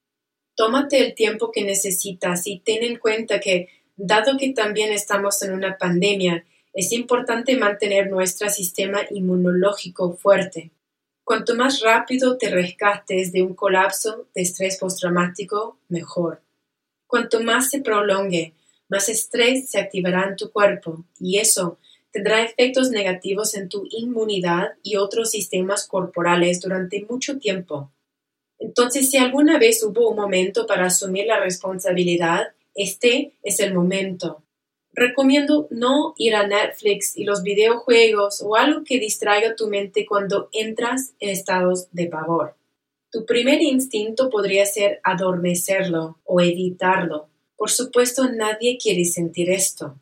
Tómate 0.57 1.05
el 1.05 1.15
tiempo 1.15 1.51
que 1.53 1.65
necesitas 1.65 2.47
y 2.47 2.61
ten 2.61 2.83
en 2.85 2.97
cuenta 2.97 3.41
que 3.41 3.69
Dado 4.01 4.37
que 4.39 4.53
también 4.53 4.93
estamos 4.93 5.43
en 5.43 5.53
una 5.53 5.77
pandemia, 5.77 6.45
es 6.73 6.93
importante 6.93 7.57
mantener 7.57 8.09
nuestro 8.09 8.49
sistema 8.49 9.01
inmunológico 9.11 10.13
fuerte. 10.13 10.71
Cuanto 11.25 11.57
más 11.57 11.81
rápido 11.81 12.39
te 12.39 12.49
rescates 12.49 13.33
de 13.33 13.43
un 13.43 13.55
colapso 13.55 14.29
de 14.37 14.43
estrés 14.43 14.77
postraumático, 14.79 15.81
mejor. 15.89 16.43
Cuanto 17.09 17.41
más 17.41 17.71
se 17.71 17.81
prolongue, 17.81 18.55
más 18.89 19.09
estrés 19.09 19.69
se 19.69 19.81
activará 19.81 20.29
en 20.29 20.37
tu 20.37 20.53
cuerpo 20.53 21.05
y 21.19 21.39
eso 21.39 21.81
tendrá 22.13 22.43
efectos 22.43 22.91
negativos 22.91 23.55
en 23.55 23.69
tu 23.69 23.87
inmunidad 23.91 24.73
y 24.83 24.97
otros 24.97 25.31
sistemas 25.31 25.87
corporales 25.87 26.61
durante 26.61 27.07
mucho 27.09 27.39
tiempo. 27.39 27.91
Entonces, 28.59 29.11
si 29.11 29.19
alguna 29.19 29.59
vez 29.59 29.83
hubo 29.83 30.11
un 30.11 30.17
momento 30.17 30.67
para 30.67 30.87
asumir 30.87 31.27
la 31.27 31.39
responsabilidad, 31.39 32.49
este 32.75 33.35
es 33.43 33.61
el 33.61 33.75
momento. 33.75 34.43
Recomiendo 34.93 35.69
no 35.71 36.15
ir 36.17 36.35
a 36.35 36.47
Netflix 36.47 37.17
y 37.17 37.25
los 37.25 37.43
videojuegos 37.43 38.43
o 38.43 38.57
algo 38.57 38.83
que 38.85 38.99
distraiga 38.99 39.55
tu 39.55 39.69
mente 39.69 40.07
cuando 40.07 40.49
entras 40.53 41.13
en 41.21 41.31
estados 41.31 41.89
de 41.93 42.07
pavor. 42.07 42.57
Tu 43.11 43.25
primer 43.25 43.63
instinto 43.63 44.29
podría 44.29 44.67
ser 44.67 45.01
adormecerlo 45.05 46.19
o 46.25 46.41
evitarlo. 46.41 47.29
Por 47.57 47.71
supuesto, 47.71 48.29
nadie 48.31 48.77
quiere 48.77 49.05
sentir 49.05 49.51
esto. 49.51 49.97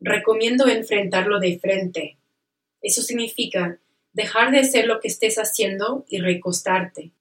Recomiendo 0.00 0.68
enfrentarlo 0.68 1.40
de 1.40 1.58
frente. 1.58 2.18
Eso 2.80 3.02
significa 3.02 3.80
dejar 4.12 4.50
de 4.52 4.60
hacer 4.60 4.86
lo 4.86 5.00
que 5.00 5.08
estés 5.08 5.36
haciendo 5.36 6.04
y 6.08 6.18
recostarte. 6.18 7.12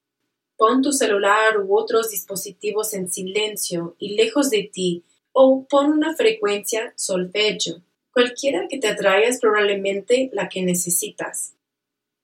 Pon 0.58 0.82
tu 0.82 0.92
celular 0.92 1.60
u 1.60 1.78
otros 1.78 2.10
dispositivos 2.10 2.94
en 2.94 3.12
silencio 3.12 3.96
y 4.00 4.16
lejos 4.16 4.50
de 4.50 4.70
ti 4.72 5.04
o 5.32 5.66
pon 5.70 5.92
una 5.92 6.16
frecuencia 6.16 6.94
solfeggio. 6.96 7.84
Cualquiera 8.12 8.68
que 8.68 8.80
te 8.80 8.88
atraiga 8.88 9.28
es 9.28 9.40
probablemente 9.40 10.32
la 10.34 10.50
que 10.50 10.64
necesitas. 10.64 11.54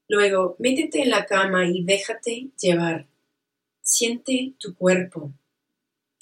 Luego, 0.08 0.56
métete 0.58 1.02
en 1.02 1.12
la 1.12 1.26
cama 1.26 1.68
y 1.68 1.84
déjate 1.84 2.50
llevar. 2.60 3.06
Siente 3.82 4.54
tu 4.58 4.76
cuerpo. 4.76 5.32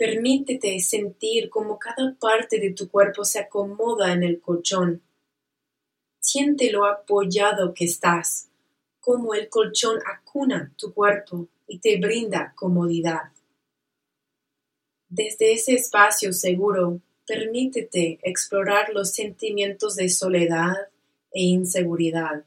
Permítete 0.02 0.80
sentir 0.80 1.48
cómo 1.52 1.78
cada 1.78 2.16
parte 2.20 2.60
de 2.60 2.74
tu 2.74 2.90
cuerpo 2.90 3.24
se 3.24 3.38
acomoda 3.38 4.12
en 4.12 4.24
el 4.24 4.42
colchón. 4.42 5.04
Siente 6.20 6.72
lo 6.72 6.88
apoyado 6.88 7.72
que 7.76 7.86
estás, 7.86 8.50
cómo 9.00 9.36
el 9.36 9.48
colchón 9.48 10.00
acuna 10.04 10.74
tu 10.76 10.92
cuerpo 10.92 11.50
y 11.68 11.78
te 11.78 12.00
brinda 12.00 12.52
comodidad. 12.56 13.32
Desde 15.08 15.54
ese 15.54 15.76
espacio 15.76 16.34
seguro, 16.34 17.00
permítete 17.28 18.18
explorar 18.24 18.92
los 18.96 19.14
sentimientos 19.14 19.98
de 19.98 20.10
soledad 20.10 20.78
e 21.32 21.44
inseguridad. 21.44 22.44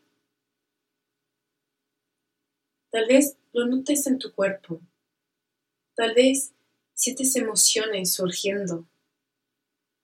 Tal 2.90 3.06
vez 3.06 3.36
lo 3.52 3.64
notes 3.66 4.08
en 4.08 4.18
tu 4.18 4.34
cuerpo. 4.34 4.80
Tal 5.94 6.14
vez 6.14 6.50
sientes 6.94 7.36
emociones 7.36 8.14
surgiendo. 8.14 8.86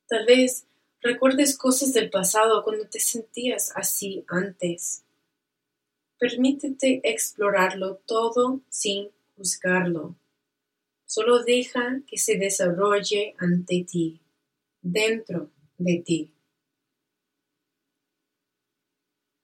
Tal 0.09 0.27
vez 0.27 0.67
recuerdes 1.01 1.57
cosas 1.57 1.93
del 1.93 2.11
pasado 2.11 2.63
cuando 2.65 2.87
te 2.89 3.01
sentías 3.01 3.73
así 3.75 4.25
antes. 4.29 5.05
Permítete 6.19 7.01
explorarlo 7.05 7.97
todo 8.05 8.61
sin 8.69 9.09
juzgarlo. 9.37 10.17
Solo 11.07 11.43
deja 11.43 12.03
que 12.07 12.19
se 12.19 12.37
desarrolle 12.37 13.35
ante 13.39 13.85
ti, 13.85 14.21
dentro 14.83 15.51
de 15.79 16.03
ti. 16.05 16.33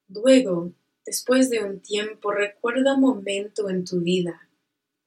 Luego, 0.09 0.73
después 1.05 1.51
de 1.51 1.65
un 1.65 1.81
tiempo, 1.81 2.31
recuerda 2.31 2.95
un 2.95 3.01
momento 3.01 3.69
en 3.69 3.85
tu 3.85 4.01
vida 4.01 4.46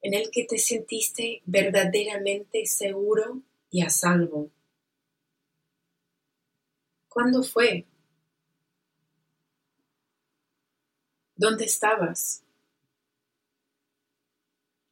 en 0.02 0.14
el 0.14 0.30
que 0.30 0.44
te 0.44 0.58
sentiste 0.58 1.42
verdaderamente 1.44 2.66
seguro 2.66 3.42
y 3.70 3.82
a 3.82 3.90
salvo. 3.90 4.50
¿Cuándo 7.08 7.42
fue? 7.42 7.86
¿Dónde 11.34 11.64
estabas? 11.64 12.44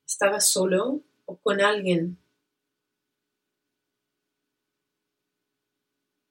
¿Estabas 0.06 0.48
solo 0.48 1.02
o 1.26 1.36
con 1.36 1.60
alguien. 1.60 2.18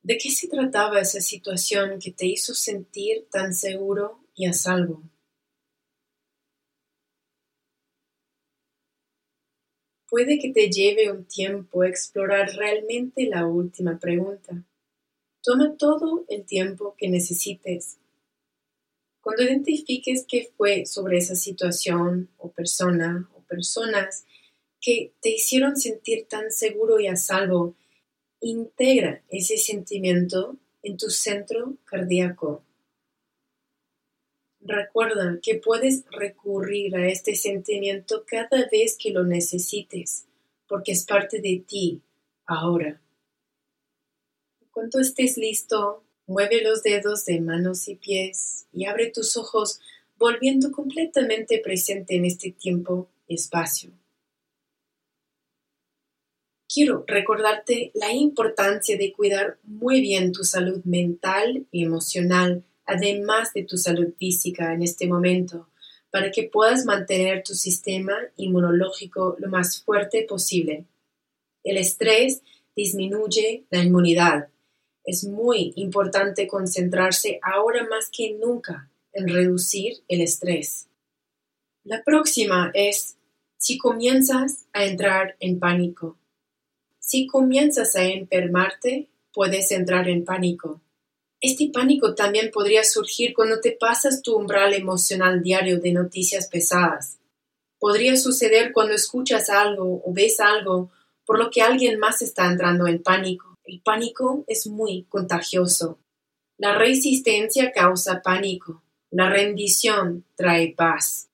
¿De 0.02 0.18
qué 0.18 0.32
se 0.32 0.48
trataba 0.48 1.02
esa 1.02 1.22
situación 1.22 2.00
que 2.00 2.12
te 2.12 2.26
hizo 2.26 2.54
sentir 2.54 3.28
tan 3.30 3.54
seguro 3.54 4.24
y 4.36 4.48
a 4.48 4.54
salvo? 4.54 5.04
Puede 10.10 10.40
que 10.40 10.54
te 10.54 10.70
lleve 10.70 11.12
un 11.12 11.26
tiempo 11.26 11.84
explorar 11.84 12.56
realmente 12.56 13.26
la 13.26 13.46
última 13.46 14.00
pregunta. 14.00 14.64
Toma 15.44 15.76
todo 15.78 16.24
el 16.30 16.46
tiempo 16.46 16.96
que 16.98 17.10
necesites. 17.10 17.98
Cuando 19.20 19.44
identifiques 19.44 20.26
qué 20.26 20.50
fue 20.56 20.86
sobre 20.86 21.18
esa 21.18 21.36
situación 21.36 22.30
o 22.38 22.50
persona 22.50 23.30
o 23.36 23.42
personas 23.42 24.24
que 24.80 25.12
te 25.22 25.32
hicieron 25.32 25.76
sentir 25.76 26.26
tan 26.30 26.52
seguro 26.52 27.02
y 27.02 27.08
a 27.08 27.18
salvo, 27.18 27.76
integra 28.40 29.22
ese 29.28 29.58
sentimiento 29.58 30.56
en 30.84 30.96
tu 30.96 31.10
centro 31.10 31.76
cardíaco. 31.84 32.64
Recuerda 34.68 35.40
que 35.42 35.56
puedes 35.56 36.04
recurrir 36.12 36.96
a 36.98 37.08
este 37.08 37.36
sentimiento 37.36 38.26
cada 38.28 38.68
vez 38.70 38.98
que 39.00 39.12
lo 39.12 39.24
necesites, 39.24 40.26
porque 40.68 40.92
es 40.92 41.06
parte 41.06 41.40
de 41.40 41.64
ti 41.66 42.02
ahora. 42.46 43.00
Cuando 44.72 45.00
estés 45.00 45.38
listo, 45.38 46.04
mueve 46.28 46.62
los 46.62 46.84
dedos 46.84 47.26
de 47.26 47.40
manos 47.40 47.88
y 47.88 47.96
pies 47.96 48.68
y 48.74 48.86
abre 48.86 49.10
tus 49.10 49.38
ojos, 49.38 49.80
volviendo 50.18 50.72
completamente 50.72 51.60
presente 51.60 52.16
en 52.16 52.26
este 52.26 52.52
tiempo 52.52 53.10
y 53.28 53.36
espacio 53.36 53.92
quiero 56.78 57.04
recordarte 57.08 57.92
la 57.96 58.14
importancia 58.14 58.98
de 58.98 59.12
cuidar 59.12 59.58
muy 59.64 60.00
bien 60.00 60.32
tu 60.32 60.44
salud 60.44 60.84
mental 60.84 61.66
y 61.72 61.84
emocional, 61.84 62.64
además 62.88 63.54
de 63.54 63.64
tu 63.64 63.78
salud 63.78 64.14
física 64.18 64.74
en 64.74 64.82
este 64.82 65.06
momento, 65.06 65.68
para 66.10 66.32
que 66.32 66.44
puedas 66.44 66.86
mantener 66.86 67.44
tu 67.44 67.54
sistema 67.54 68.16
inmunológico 68.38 69.36
lo 69.40 69.50
más 69.50 69.84
fuerte 69.84 70.24
posible. 70.24 70.86
El 71.64 71.78
estrés 71.78 72.42
disminuye 72.76 73.66
la 73.70 73.84
inmunidad. 73.84 74.48
Es 75.04 75.26
muy 75.26 75.74
importante 75.76 76.48
concentrarse 76.48 77.40
ahora 77.44 77.86
más 77.88 78.10
que 78.12 78.34
nunca 78.34 78.90
en 79.12 79.28
reducir 79.28 79.98
el 80.08 80.22
estrés. 80.22 80.88
La 81.84 82.04
próxima 82.04 82.72
es 82.74 83.18
si 83.58 83.78
comienzas 83.78 84.66
a 84.74 84.86
entrar 84.86 85.36
en 85.40 85.60
pánico. 85.60 86.18
Si 87.00 87.28
comienzas 87.28 87.96
a 87.96 88.06
enfermarte, 88.06 89.08
puedes 89.34 89.72
entrar 89.72 90.08
en 90.08 90.24
pánico. 90.24 90.82
Este 91.40 91.70
pánico 91.72 92.16
también 92.16 92.50
podría 92.52 92.84
surgir 92.84 93.34
cuando 93.36 93.60
te 93.60 93.72
pasas 93.72 94.24
tu 94.24 94.36
umbral 94.36 94.74
emocional 94.74 95.44
diario 95.44 95.80
de 95.80 95.92
noticias 95.92 96.48
pesadas. 96.48 97.20
Podría 97.80 98.16
suceder 98.16 98.74
cuando 98.74 98.96
escuchas 98.96 99.52
algo 99.52 100.02
o 100.04 100.14
ves 100.14 100.40
algo 100.40 100.92
por 101.26 101.38
lo 101.38 101.52
que 101.52 101.62
alguien 101.62 102.00
más 102.00 102.24
está 102.24 102.48
entrando 102.48 102.88
en 102.88 103.04
pánico. 103.04 103.56
El 103.66 103.82
pánico 103.82 104.46
es 104.48 104.66
muy 104.66 105.04
contagioso. 105.10 106.00
La 106.58 106.76
resistencia 106.76 107.72
causa 107.72 108.22
pánico. 108.24 108.82
La 109.12 109.30
rendición 109.30 110.26
trae 110.36 110.74
paz. 110.76 111.30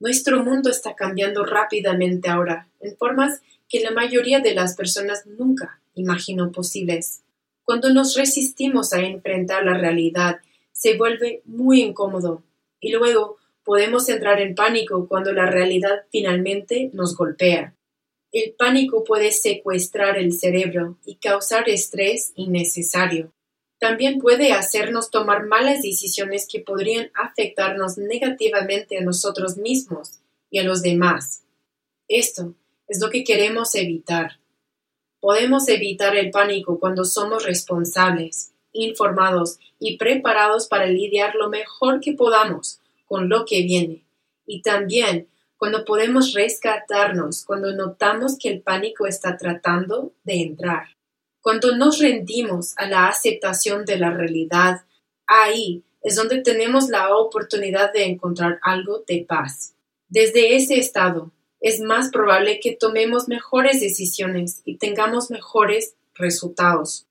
Nuestro 0.00 0.42
mundo 0.42 0.68
está 0.68 0.96
cambiando 0.96 1.44
rápidamente 1.44 2.28
ahora, 2.28 2.68
en 2.80 2.96
formas 2.96 3.40
que 3.68 3.80
la 3.80 3.92
mayoría 3.92 4.40
de 4.40 4.54
las 4.54 4.74
personas 4.74 5.24
nunca 5.26 5.80
imaginó 5.94 6.50
posibles. 6.50 7.23
Cuando 7.64 7.92
nos 7.92 8.14
resistimos 8.14 8.92
a 8.92 9.00
enfrentar 9.00 9.64
la 9.64 9.78
realidad, 9.78 10.40
se 10.72 10.96
vuelve 10.96 11.42
muy 11.46 11.82
incómodo 11.82 12.42
y 12.78 12.92
luego 12.92 13.38
podemos 13.64 14.08
entrar 14.08 14.40
en 14.40 14.54
pánico 14.54 15.08
cuando 15.08 15.32
la 15.32 15.46
realidad 15.46 16.04
finalmente 16.12 16.90
nos 16.92 17.16
golpea. 17.16 17.74
El 18.32 18.54
pánico 18.58 19.04
puede 19.04 19.32
secuestrar 19.32 20.18
el 20.18 20.32
cerebro 20.32 20.98
y 21.06 21.16
causar 21.16 21.68
estrés 21.68 22.32
innecesario. 22.34 23.32
También 23.78 24.18
puede 24.18 24.52
hacernos 24.52 25.10
tomar 25.10 25.46
malas 25.46 25.82
decisiones 25.82 26.46
que 26.50 26.60
podrían 26.60 27.10
afectarnos 27.14 27.96
negativamente 27.96 28.98
a 28.98 29.02
nosotros 29.02 29.56
mismos 29.56 30.20
y 30.50 30.58
a 30.58 30.64
los 30.64 30.82
demás. 30.82 31.44
Esto 32.08 32.54
es 32.88 33.00
lo 33.00 33.10
que 33.10 33.24
queremos 33.24 33.74
evitar. 33.74 34.38
Podemos 35.24 35.66
evitar 35.70 36.14
el 36.16 36.30
pánico 36.30 36.78
cuando 36.78 37.02
somos 37.06 37.46
responsables, 37.46 38.52
informados 38.72 39.58
y 39.78 39.96
preparados 39.96 40.68
para 40.68 40.84
lidiar 40.84 41.34
lo 41.34 41.48
mejor 41.48 42.00
que 42.00 42.12
podamos 42.12 42.82
con 43.06 43.30
lo 43.30 43.46
que 43.46 43.62
viene. 43.62 44.04
Y 44.44 44.60
también 44.60 45.28
cuando 45.56 45.86
podemos 45.86 46.34
rescatarnos, 46.34 47.42
cuando 47.46 47.72
notamos 47.72 48.36
que 48.38 48.50
el 48.50 48.60
pánico 48.60 49.06
está 49.06 49.38
tratando 49.38 50.12
de 50.24 50.42
entrar. 50.42 50.88
Cuando 51.40 51.74
nos 51.74 52.00
rendimos 52.00 52.74
a 52.76 52.86
la 52.86 53.08
aceptación 53.08 53.86
de 53.86 53.96
la 53.96 54.10
realidad, 54.10 54.82
ahí 55.26 55.84
es 56.02 56.16
donde 56.16 56.42
tenemos 56.42 56.90
la 56.90 57.16
oportunidad 57.16 57.94
de 57.94 58.04
encontrar 58.04 58.58
algo 58.60 59.02
de 59.08 59.24
paz. 59.26 59.74
Desde 60.06 60.54
ese 60.54 60.78
estado, 60.78 61.32
es 61.64 61.80
más 61.80 62.10
probable 62.10 62.60
que 62.60 62.76
tomemos 62.76 63.26
mejores 63.26 63.80
decisiones 63.80 64.60
y 64.66 64.76
tengamos 64.76 65.30
mejores 65.30 65.94
resultados. 66.14 67.06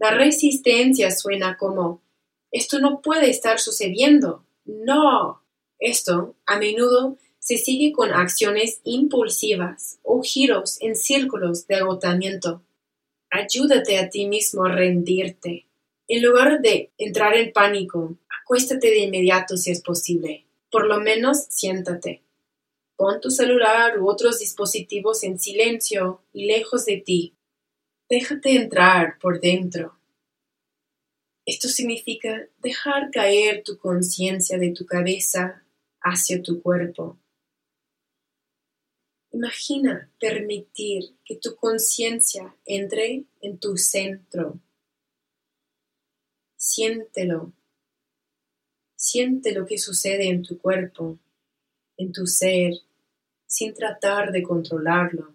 La 0.00 0.10
resistencia 0.10 1.12
suena 1.12 1.56
como 1.56 2.02
esto 2.50 2.80
no 2.80 3.00
puede 3.00 3.30
estar 3.30 3.60
sucediendo. 3.60 4.44
No. 4.64 5.44
Esto 5.78 6.34
a 6.44 6.58
menudo 6.58 7.18
se 7.38 7.56
sigue 7.56 7.92
con 7.92 8.12
acciones 8.12 8.80
impulsivas 8.82 10.00
o 10.02 10.22
giros 10.22 10.78
en 10.80 10.96
círculos 10.96 11.68
de 11.68 11.76
agotamiento. 11.76 12.62
Ayúdate 13.30 13.98
a 13.98 14.10
ti 14.10 14.26
mismo 14.26 14.64
a 14.64 14.72
rendirte. 14.72 15.66
En 16.08 16.24
lugar 16.24 16.62
de 16.62 16.90
entrar 16.98 17.36
en 17.36 17.52
pánico, 17.52 18.16
acuéstate 18.42 18.88
de 18.88 19.04
inmediato 19.04 19.56
si 19.56 19.70
es 19.70 19.82
posible. 19.82 20.46
Por 20.68 20.88
lo 20.88 20.98
menos 21.00 21.44
siéntate. 21.48 22.22
Pon 22.98 23.20
tu 23.20 23.30
celular 23.30 24.00
u 24.00 24.08
otros 24.10 24.40
dispositivos 24.40 25.22
en 25.22 25.38
silencio 25.38 26.24
y 26.32 26.46
lejos 26.46 26.84
de 26.84 26.96
ti. 26.96 27.36
Déjate 28.10 28.56
entrar 28.56 29.20
por 29.20 29.40
dentro. 29.40 30.00
Esto 31.46 31.68
significa 31.68 32.48
dejar 32.58 33.12
caer 33.12 33.62
tu 33.62 33.78
conciencia 33.78 34.58
de 34.58 34.72
tu 34.72 34.84
cabeza 34.84 35.64
hacia 36.00 36.42
tu 36.42 36.60
cuerpo. 36.60 37.20
Imagina 39.30 40.10
permitir 40.18 41.14
que 41.24 41.36
tu 41.36 41.54
conciencia 41.54 42.56
entre 42.66 43.26
en 43.40 43.58
tu 43.60 43.76
centro. 43.76 44.58
Siéntelo. 46.56 47.52
Siente 48.96 49.52
lo 49.52 49.66
que 49.66 49.78
sucede 49.78 50.28
en 50.28 50.42
tu 50.42 50.58
cuerpo, 50.58 51.20
en 51.96 52.10
tu 52.12 52.26
ser, 52.26 52.72
sin 53.48 53.74
tratar 53.74 54.30
de 54.30 54.42
controlarlo. 54.42 55.34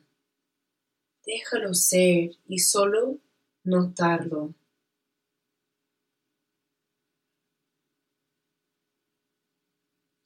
Déjalo 1.26 1.73
ser 1.73 2.32
y 2.47 2.60
solo 2.60 3.17
notarlo. 3.63 4.54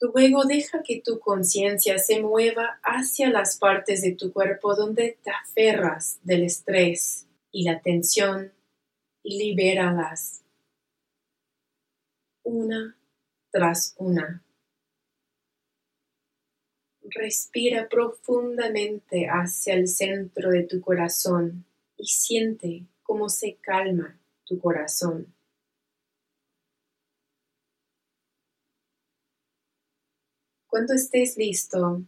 Luego 0.00 0.44
deja 0.44 0.82
que 0.84 1.00
tu 1.00 1.18
conciencia 1.18 1.98
se 1.98 2.20
mueva 2.20 2.78
hacia 2.84 3.30
las 3.30 3.56
partes 3.56 4.02
de 4.02 4.12
tu 4.12 4.32
cuerpo 4.32 4.76
donde 4.76 5.18
te 5.24 5.30
aferras 5.30 6.20
del 6.22 6.44
estrés 6.44 7.26
y 7.50 7.64
la 7.64 7.80
tensión 7.80 8.52
y 9.24 9.38
libéralas 9.38 10.44
una 12.44 12.96
tras 13.50 13.94
una. 13.98 14.42
Respira 17.10 17.88
profundamente 17.88 19.28
hacia 19.28 19.72
el 19.74 19.88
centro 19.88 20.50
de 20.50 20.64
tu 20.64 20.80
corazón 20.82 21.64
y 21.96 22.06
siente 22.06 22.84
cómo 23.02 23.30
se 23.30 23.54
calma 23.54 24.18
tu 24.44 24.58
corazón. 24.58 25.32
Cuando 30.66 30.92
estés 30.92 31.38
listo, 31.38 32.02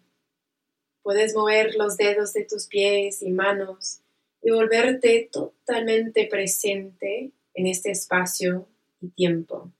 puedes 1.02 1.34
mover 1.34 1.76
los 1.76 1.96
dedos 1.96 2.34
de 2.34 2.44
tus 2.44 2.66
pies 2.66 3.22
y 3.22 3.30
manos 3.30 4.02
y 4.42 4.50
volverte 4.50 5.30
totalmente 5.32 6.26
presente 6.26 7.32
en 7.54 7.66
este 7.66 7.90
espacio 7.90 8.68
y 9.00 9.08
tiempo. 9.08 9.72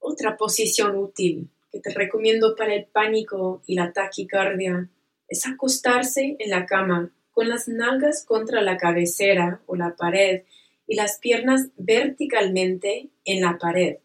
Otra 0.00 0.36
posición 0.36 0.98
útil 0.98 1.48
que 1.74 1.80
te 1.80 1.90
recomiendo 1.90 2.54
para 2.54 2.72
el 2.72 2.84
pánico 2.84 3.60
y 3.66 3.74
la 3.74 3.92
taquicardia 3.92 4.88
es 5.26 5.44
acostarse 5.44 6.36
en 6.38 6.50
la 6.50 6.66
cama 6.66 7.10
con 7.32 7.48
las 7.48 7.66
nalgas 7.66 8.24
contra 8.24 8.62
la 8.62 8.76
cabecera 8.76 9.60
o 9.66 9.74
la 9.74 9.96
pared 9.96 10.44
y 10.86 10.94
las 10.94 11.18
piernas 11.18 11.70
verticalmente 11.76 13.08
en 13.24 13.40
la 13.40 13.58
pared. 13.58 13.96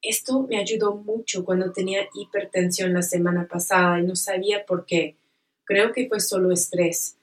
Esto 0.00 0.46
me 0.48 0.60
ayudó 0.60 0.94
mucho 0.94 1.44
cuando 1.44 1.72
tenía 1.72 2.08
hipertensión 2.14 2.92
la 2.92 3.02
semana 3.02 3.48
pasada 3.48 3.98
y 3.98 4.04
no 4.04 4.14
sabía 4.14 4.64
por 4.64 4.86
qué. 4.86 5.16
Creo 5.64 5.92
que 5.92 6.06
fue 6.06 6.20
solo 6.20 6.52
estrés. 6.52 7.18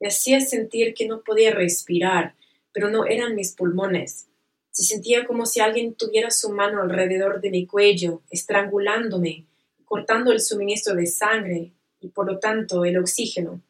Me 0.00 0.08
hacía 0.08 0.40
sentir 0.40 0.94
que 0.94 1.06
no 1.06 1.20
podía 1.20 1.50
respirar, 1.50 2.34
pero 2.72 2.88
no 2.88 3.04
eran 3.04 3.34
mis 3.34 3.52
pulmones. 3.52 4.30
Se 4.72 4.84
sentía 4.84 5.26
como 5.26 5.44
si 5.44 5.60
alguien 5.60 5.94
tuviera 5.94 6.30
su 6.30 6.50
mano 6.50 6.82
alrededor 6.82 7.42
de 7.42 7.50
mi 7.50 7.66
cuello, 7.66 8.22
estrangulándome, 8.30 9.44
cortando 9.84 10.32
el 10.32 10.40
suministro 10.40 10.94
de 10.94 11.06
sangre 11.06 11.72
y 12.00 12.08
por 12.08 12.26
lo 12.26 12.38
tanto 12.38 12.84
el 12.86 12.96
oxígeno. 12.96 13.60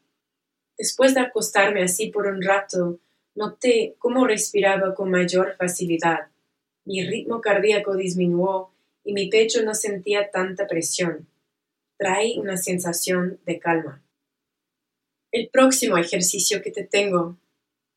Después 0.77 1.13
de 1.13 1.19
acostarme 1.19 1.83
así 1.83 2.07
por 2.07 2.25
un 2.27 2.41
rato, 2.41 2.99
noté 3.35 3.95
cómo 3.99 4.25
respiraba 4.25 4.95
con 4.95 5.11
mayor 5.11 5.55
facilidad. 5.57 6.29
Mi 6.85 7.05
ritmo 7.05 7.41
cardíaco 7.41 7.95
disminuyó 7.95 8.69
y 9.03 9.13
mi 9.13 9.27
pecho 9.29 9.61
no 9.63 9.75
sentía 9.75 10.31
tanta 10.31 10.67
presión. 10.67 11.27
Trae 11.97 12.39
una 12.39 12.55
sensación 12.55 13.39
de 13.45 13.59
calma. 13.59 14.01
El 15.31 15.49
próximo 15.49 15.97
ejercicio 15.97 16.61
que 16.61 16.71
te 16.71 16.83
tengo 16.83 17.37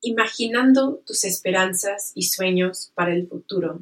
imaginando 0.06 1.02
tus 1.04 1.24
esperanzas 1.24 2.12
y 2.14 2.22
sueños 2.22 2.92
para 2.94 3.12
el 3.12 3.26
futuro. 3.26 3.80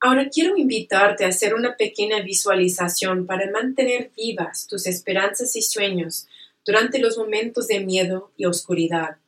Ahora 0.00 0.28
quiero 0.30 0.56
invitarte 0.56 1.24
a 1.24 1.28
hacer 1.28 1.54
una 1.54 1.76
pequeña 1.76 2.22
visualización 2.22 3.26
para 3.26 3.50
mantener 3.50 4.10
vivas 4.16 4.66
tus 4.66 4.86
esperanzas 4.86 5.54
y 5.56 5.62
sueños 5.62 6.26
durante 6.64 6.98
los 6.98 7.18
momentos 7.18 7.66
de 7.66 7.80
miedo 7.80 8.32
y 8.36 8.46
oscuridad. 8.46 9.18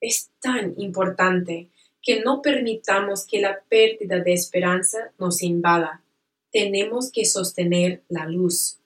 Es 0.00 0.30
tan 0.40 0.74
importante 0.78 1.70
que 2.02 2.20
no 2.20 2.42
permitamos 2.42 3.26
que 3.26 3.40
la 3.40 3.60
pérdida 3.68 4.18
de 4.18 4.32
esperanza 4.32 5.12
nos 5.18 5.42
invada. 5.42 6.02
Tenemos 6.52 7.10
que 7.10 7.24
sostener 7.24 8.02
la 8.08 8.26
luz. 8.26 8.78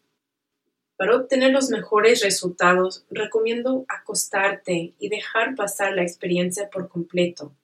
Para 1.02 1.16
obtener 1.16 1.50
los 1.50 1.68
mejores 1.68 2.22
resultados, 2.22 3.04
recomiendo 3.10 3.84
acostarte 3.88 4.94
y 5.00 5.08
dejar 5.08 5.56
pasar 5.56 5.96
la 5.96 6.02
experiencia 6.04 6.70
por 6.70 6.88
completo. 6.88 7.56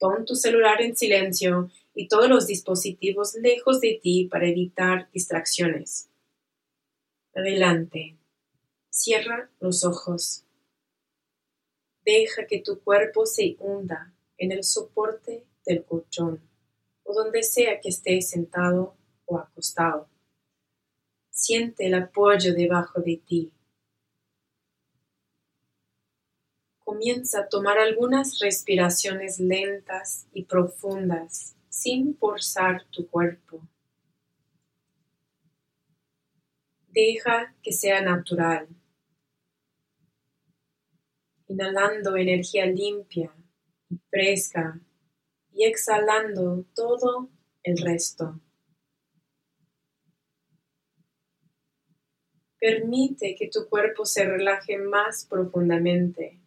Pon 0.00 0.24
tu 0.24 0.34
celular 0.34 0.82
en 0.82 0.96
silencio 0.96 1.70
y 1.94 2.08
todos 2.08 2.28
los 2.28 2.48
dispositivos 2.48 3.36
lejos 3.36 3.80
de 3.80 4.00
ti 4.02 4.26
para 4.28 4.48
evitar 4.48 5.08
distracciones. 5.12 6.10
Adelante. 7.32 8.18
Cierra 8.90 9.52
los 9.60 9.84
ojos. 9.84 10.44
Deja 12.04 12.48
que 12.48 12.58
tu 12.58 12.80
cuerpo 12.80 13.24
se 13.24 13.54
hunda 13.60 14.12
en 14.36 14.50
el 14.50 14.64
soporte 14.64 15.44
del 15.64 15.84
colchón 15.84 16.40
o 17.04 17.14
donde 17.14 17.44
sea 17.44 17.78
que 17.80 17.90
estés 17.90 18.30
sentado 18.30 18.96
o 19.26 19.38
acostado. 19.38 20.08
Siente 21.36 21.86
el 21.86 21.94
apoyo 21.94 22.54
debajo 22.54 23.00
de 23.00 23.16
ti. 23.16 23.52
Comienza 26.78 27.40
a 27.40 27.48
tomar 27.48 27.76
algunas 27.76 28.38
respiraciones 28.38 29.40
lentas 29.40 30.28
y 30.32 30.44
profundas 30.44 31.56
sin 31.68 32.16
forzar 32.16 32.84
tu 32.92 33.08
cuerpo. 33.08 33.66
Deja 36.86 37.52
que 37.64 37.72
sea 37.72 38.00
natural. 38.00 38.68
Inhalando 41.48 42.16
energía 42.16 42.64
limpia 42.66 43.34
y 43.90 43.98
fresca 44.08 44.80
y 45.52 45.64
exhalando 45.64 46.64
todo 46.76 47.28
el 47.64 47.76
resto. 47.78 48.40
Permite 52.64 53.36
que 53.38 53.48
tu 53.48 53.68
cuerpo 53.68 54.06
se 54.06 54.24
relaje 54.24 54.78
más 54.78 55.26
profundamente. 55.26 56.40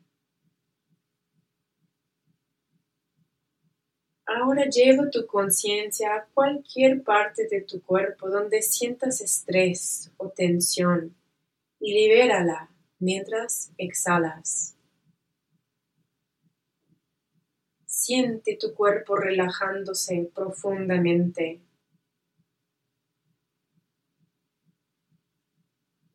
Ahora 4.25 4.65
lleva 4.65 5.11
tu 5.11 5.27
conciencia 5.27 6.15
a 6.15 6.25
cualquier 6.33 7.03
parte 7.03 7.47
de 7.47 7.61
tu 7.61 7.83
cuerpo 7.83 8.31
donde 8.31 8.63
sientas 8.63 9.21
estrés 9.21 10.11
o 10.17 10.29
tensión 10.29 11.15
y 11.79 11.93
libérala 11.93 12.71
mientras 12.97 13.71
exhalas. 13.77 14.75
Siente 17.85 18.57
tu 18.59 18.73
cuerpo 18.73 19.17
relajándose 19.17 20.31
profundamente. 20.33 21.61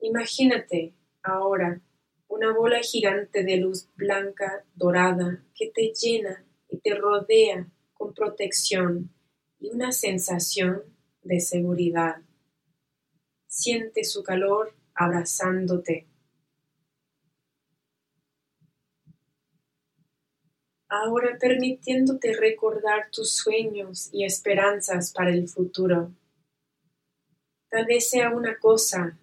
Imagínate 0.03 0.94
ahora 1.22 1.80
una 2.26 2.53
bola 2.53 2.80
gigante 2.80 3.44
de 3.44 3.59
luz 3.59 3.88
blanca 3.94 4.64
dorada 4.74 5.44
que 5.55 5.70
te 5.70 5.92
llena 5.94 6.44
y 6.68 6.78
te 6.78 6.96
rodea 6.96 7.68
con 7.92 8.12
protección 8.12 9.14
y 9.61 9.70
una 9.70 9.92
sensación 9.92 10.82
de 11.22 11.38
seguridad. 11.38 12.16
Siente 13.46 14.03
su 14.03 14.24
calor 14.24 14.74
abrazándote. 14.92 16.09
Ahora 20.88 21.38
permitiéndote 21.38 22.32
recordar 22.32 23.09
tus 23.12 23.36
sueños 23.36 24.11
y 24.12 24.24
esperanzas 24.24 25.12
para 25.12 25.30
el 25.30 25.48
futuro. 25.48 26.12
Tal 27.70 27.86
vez 27.86 28.11
sea 28.11 28.30
una 28.30 28.59
cosa, 28.59 29.16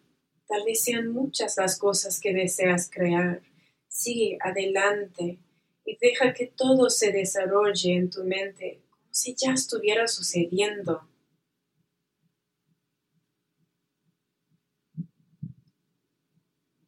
tal 0.50 0.66
vez 0.66 0.84
sean 0.84 1.14
muchas 1.14 1.58
las 1.58 1.78
cosas 1.78 2.20
que 2.20 2.34
deseas 2.34 2.90
crear. 2.92 3.42
Sigue 3.88 4.38
adelante 4.42 5.38
y 5.86 5.98
deja 6.02 6.34
que 6.34 6.48
todo 6.48 6.90
se 6.90 7.12
desarrolle 7.12 7.94
en 7.94 8.10
tu 8.10 8.24
mente 8.24 8.82
como 8.90 9.04
si 9.12 9.36
ya 9.36 9.54
estuviera 9.54 10.08
sucediendo. 10.08 11.08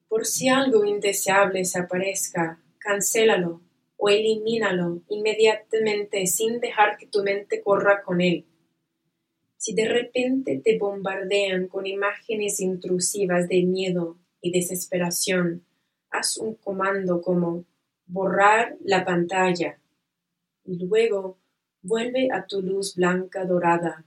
Por 0.09 0.25
si 0.25 0.49
algo 0.49 0.83
indeseable 0.83 1.63
se 1.63 1.79
aparezca, 1.79 2.61
cancélalo 2.79 3.61
o 3.95 4.09
elimínalo 4.09 5.03
inmediatamente 5.07 6.25
sin 6.25 6.59
dejar 6.59 6.97
que 6.97 7.05
tu 7.05 7.21
mente 7.23 7.61
corra 7.61 8.01
con 8.01 8.21
él. 8.21 8.50
Si 9.61 9.75
de 9.75 9.87
repente 9.87 10.59
te 10.65 10.79
bombardean 10.79 11.67
con 11.67 11.85
imágenes 11.85 12.59
intrusivas 12.61 13.47
de 13.47 13.61
miedo 13.61 14.17
y 14.41 14.51
desesperación, 14.51 15.63
haz 16.09 16.37
un 16.37 16.55
comando 16.55 17.21
como 17.21 17.65
borrar 18.07 18.75
la 18.83 19.05
pantalla 19.05 19.79
y 20.65 20.83
luego 20.83 21.37
vuelve 21.83 22.29
a 22.33 22.47
tu 22.47 22.63
luz 22.63 22.95
blanca 22.95 23.45
dorada. 23.45 24.03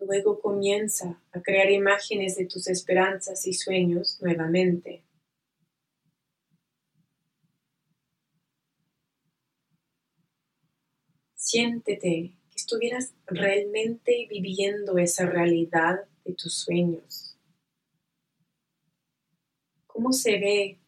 Luego 0.00 0.40
comienza 0.40 1.22
a 1.32 1.42
crear 1.42 1.70
imágenes 1.70 2.36
de 2.36 2.46
tus 2.46 2.66
esperanzas 2.66 3.46
y 3.46 3.52
sueños 3.52 4.18
nuevamente. 4.22 5.04
Siéntete 11.34 12.38
estuvieras 12.64 13.12
realmente 13.26 14.26
viviendo 14.30 14.96
esa 14.96 15.26
realidad 15.26 16.06
de 16.24 16.32
tus 16.32 16.54
sueños. 16.54 17.36
¿Cómo 19.86 20.12
se 20.14 20.38
ve? 20.38 20.78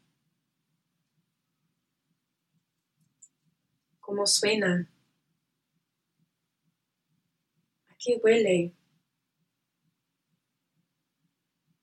¿Cómo 4.01 4.27
suena? 4.27 4.91
¿A 7.89 7.95
qué 7.99 8.19
huele? 8.25 8.73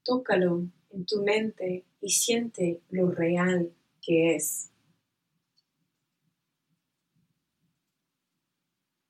Tócalo 0.04 0.66
en 0.90 1.06
tu 1.06 1.22
mente 1.22 1.86
y 2.02 2.10
siente 2.10 2.82
lo 2.90 3.12
real 3.12 3.72
que 4.02 4.36
es. 4.36 4.73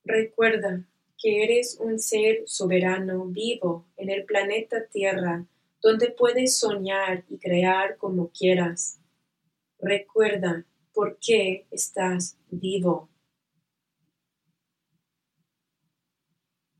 Recuerda 0.04 0.86
que 1.18 1.44
eres 1.44 1.78
un 1.80 1.98
ser 1.98 2.42
soberano 2.46 3.24
vivo 3.24 3.86
en 3.96 4.10
el 4.10 4.24
planeta 4.24 4.86
Tierra 4.86 5.46
donde 5.82 6.10
puedes 6.10 6.58
soñar 6.58 7.24
y 7.28 7.38
crear 7.38 7.96
como 7.96 8.30
quieras. 8.30 9.00
Recuerda 9.78 10.66
por 10.92 11.18
qué 11.18 11.66
estás 11.70 12.38
vivo. 12.50 13.08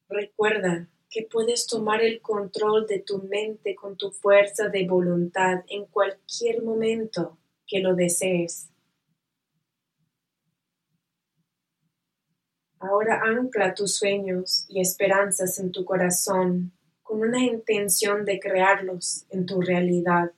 Recuerda 0.08 0.88
que 1.10 1.22
puedes 1.22 1.66
tomar 1.66 2.02
el 2.02 2.20
control 2.20 2.86
de 2.86 2.98
tu 2.98 3.22
mente 3.22 3.74
con 3.74 3.96
tu 3.96 4.10
fuerza 4.10 4.68
de 4.68 4.86
voluntad 4.86 5.64
en 5.68 5.86
cualquier 5.86 6.62
momento 6.62 7.38
que 7.66 7.80
lo 7.80 7.94
desees. 7.94 8.68
Ahora 12.86 13.22
ancla 13.24 13.72
tus 13.72 13.96
sueños 13.96 14.66
y 14.68 14.80
esperanzas 14.80 15.58
en 15.58 15.72
tu 15.72 15.86
corazón 15.86 16.72
con 17.02 17.20
una 17.20 17.42
intención 17.42 18.26
de 18.26 18.38
crearlos 18.38 19.24
en 19.30 19.46
tu 19.46 19.62
realidad. 19.62 20.32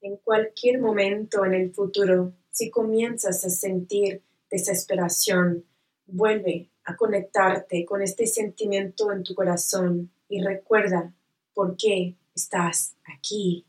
En 0.00 0.16
cualquier 0.16 0.80
momento 0.80 1.44
en 1.44 1.54
el 1.54 1.72
futuro, 1.72 2.32
si 2.50 2.70
comienzas 2.70 3.44
a 3.44 3.50
sentir 3.50 4.22
desesperación, 4.50 5.64
vuelve 6.06 6.70
a 6.84 6.96
conectarte 6.96 7.84
con 7.84 8.02
este 8.02 8.26
sentimiento 8.26 9.12
en 9.12 9.22
tu 9.22 9.34
corazón 9.34 10.10
y 10.28 10.42
recuerda 10.42 11.14
por 11.54 11.76
qué 11.76 12.16
estás 12.34 12.96
aquí. 13.04 13.64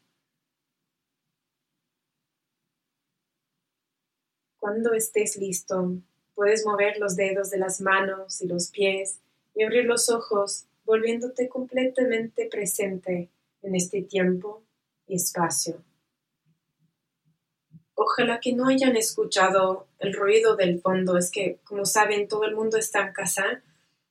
Cuando 4.57 4.93
estés 4.93 5.37
listo, 5.37 6.01
Puedes 6.35 6.65
mover 6.65 6.97
los 6.99 7.15
dedos 7.15 7.49
de 7.49 7.57
las 7.57 7.81
manos 7.81 8.41
y 8.41 8.47
los 8.47 8.69
pies 8.69 9.19
y 9.55 9.63
abrir 9.63 9.85
los 9.85 10.09
ojos, 10.09 10.65
volviéndote 10.83 11.47
completamente 11.47 12.47
presente 12.47 13.29
en 13.61 13.75
este 13.75 14.01
tiempo 14.01 14.61
y 15.07 15.15
espacio. 15.15 15.81
Ojalá 17.95 18.41
que 18.41 18.53
no 18.53 18.67
hayan 18.67 18.97
escuchado 18.97 19.87
el 19.99 20.13
ruido 20.13 20.57
del 20.57 20.81
fondo. 20.81 21.17
Es 21.17 21.31
que, 21.31 21.59
como 21.63 21.85
saben, 21.85 22.27
todo 22.27 22.43
el 22.43 22.53
mundo 22.53 22.77
está 22.77 23.07
en 23.07 23.13
casa 23.13 23.63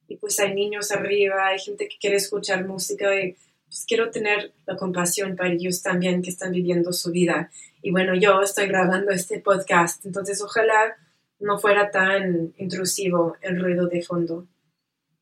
y 0.09 0.17
pues 0.17 0.41
hay 0.41 0.55
niños 0.55 0.91
arriba, 0.91 1.49
hay 1.49 1.59
gente 1.59 1.89
que 1.89 1.99
quiere 1.99 2.17
escuchar 2.17 2.67
música 2.67 3.15
y 3.21 3.37
pues 3.67 3.85
quiero 3.87 4.11
tener 4.11 4.53
la 4.67 4.77
compasión 4.77 5.37
para 5.37 5.53
ellos 5.53 5.83
también 5.83 6.23
que 6.23 6.31
están 6.31 6.53
viviendo 6.53 6.93
su 6.93 7.11
vida. 7.11 7.51
Y 7.83 7.91
bueno, 7.91 8.15
yo 8.15 8.41
estoy 8.41 8.67
grabando 8.67 9.11
este 9.11 9.41
podcast, 9.41 10.05
entonces 10.07 10.41
ojalá 10.41 10.97
no 11.39 11.59
fuera 11.59 11.91
tan 11.91 12.55
intrusivo 12.57 13.37
el 13.41 13.61
ruido 13.61 13.87
de 13.87 14.03
fondo. 14.03 14.47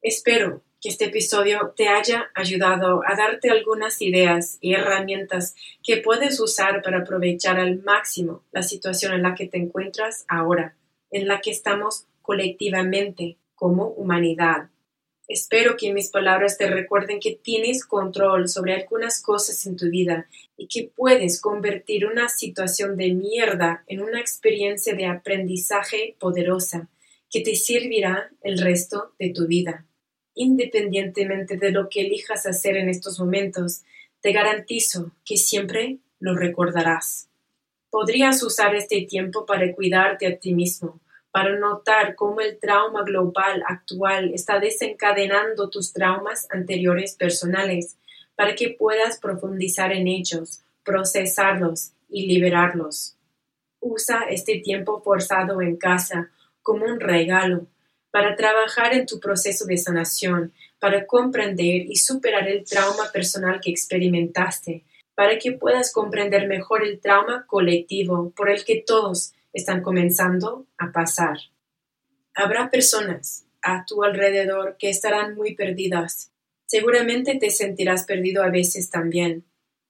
Espero 0.00 0.62
que 0.80 0.88
este 0.88 1.04
episodio 1.06 1.72
te 1.76 1.88
haya 1.88 2.30
ayudado 2.34 3.02
a 3.06 3.14
darte 3.14 3.50
algunas 3.50 4.02
ideas 4.02 4.58
y 4.60 4.74
herramientas 4.74 5.54
que 5.82 5.98
puedes 5.98 6.40
usar 6.40 6.82
para 6.82 6.98
aprovechar 6.98 7.60
al 7.60 7.82
máximo 7.82 8.44
la 8.50 8.64
situación 8.64 9.14
en 9.14 9.22
la 9.22 9.36
que 9.36 9.46
te 9.46 9.58
encuentras 9.58 10.24
ahora, 10.28 10.76
en 11.10 11.28
la 11.28 11.40
que 11.40 11.52
estamos 11.52 12.08
colectivamente 12.20 13.38
como 13.54 13.86
humanidad. 13.86 14.70
Espero 15.28 15.76
que 15.76 15.92
mis 15.92 16.10
palabras 16.10 16.58
te 16.58 16.68
recuerden 16.68 17.20
que 17.20 17.36
tienes 17.36 17.84
control 17.86 18.48
sobre 18.48 18.74
algunas 18.74 19.22
cosas 19.22 19.64
en 19.66 19.76
tu 19.76 19.88
vida 19.88 20.28
y 20.56 20.66
que 20.66 20.90
puedes 20.94 21.40
convertir 21.40 22.06
una 22.06 22.28
situación 22.28 22.96
de 22.96 23.14
mierda 23.14 23.84
en 23.86 24.02
una 24.02 24.20
experiencia 24.20 24.94
de 24.94 25.06
aprendizaje 25.06 26.16
poderosa 26.18 26.88
que 27.30 27.40
te 27.40 27.54
servirá 27.54 28.30
el 28.42 28.58
resto 28.58 29.14
de 29.18 29.30
tu 29.30 29.46
vida. 29.46 29.86
Independientemente 30.34 31.56
de 31.56 31.70
lo 31.70 31.88
que 31.88 32.02
elijas 32.02 32.46
hacer 32.46 32.76
en 32.76 32.88
estos 32.88 33.18
momentos, 33.18 33.82
te 34.20 34.32
garantizo 34.32 35.12
que 35.24 35.36
siempre 35.36 35.98
lo 36.20 36.36
recordarás. 36.36 37.28
Podrías 37.90 38.42
usar 38.42 38.74
este 38.74 39.02
tiempo 39.02 39.46
para 39.46 39.72
cuidarte 39.74 40.26
a 40.26 40.38
ti 40.38 40.54
mismo, 40.54 41.00
para 41.32 41.58
notar 41.58 42.14
cómo 42.14 42.42
el 42.42 42.58
trauma 42.58 43.02
global 43.04 43.64
actual 43.66 44.32
está 44.34 44.60
desencadenando 44.60 45.70
tus 45.70 45.92
traumas 45.92 46.46
anteriores 46.50 47.16
personales, 47.16 47.96
para 48.36 48.54
que 48.54 48.76
puedas 48.78 49.18
profundizar 49.18 49.92
en 49.92 50.08
ellos, 50.08 50.60
procesarlos 50.84 51.92
y 52.08 52.26
liberarlos. 52.26 53.16
Usa 53.80 54.26
este 54.28 54.58
tiempo 54.58 55.00
forzado 55.02 55.62
en 55.62 55.76
casa 55.76 56.30
como 56.60 56.84
un 56.84 57.00
regalo 57.00 57.66
para 58.10 58.36
trabajar 58.36 58.92
en 58.92 59.06
tu 59.06 59.18
proceso 59.18 59.64
de 59.64 59.78
sanación, 59.78 60.52
para 60.78 61.06
comprender 61.06 61.86
y 61.88 61.96
superar 61.96 62.46
el 62.46 62.64
trauma 62.64 63.10
personal 63.10 63.58
que 63.60 63.70
experimentaste, 63.70 64.84
para 65.14 65.38
que 65.38 65.52
puedas 65.52 65.92
comprender 65.92 66.46
mejor 66.46 66.84
el 66.84 67.00
trauma 67.00 67.46
colectivo 67.46 68.32
por 68.36 68.50
el 68.50 68.64
que 68.64 68.82
todos 68.86 69.32
están 69.52 69.82
comenzando 69.82 70.66
a 70.78 70.92
pasar. 70.92 71.38
Habrá 72.34 72.70
personas 72.70 73.44
a 73.62 73.84
tu 73.86 74.02
alrededor 74.02 74.76
que 74.78 74.90
estarán 74.90 75.34
muy 75.34 75.54
perdidas. 75.54 76.32
Seguramente 76.66 77.36
te 77.38 77.50
sentirás 77.50 78.04
perdido 78.04 78.42
a 78.42 78.50
veces 78.50 78.90
también. 78.90 79.44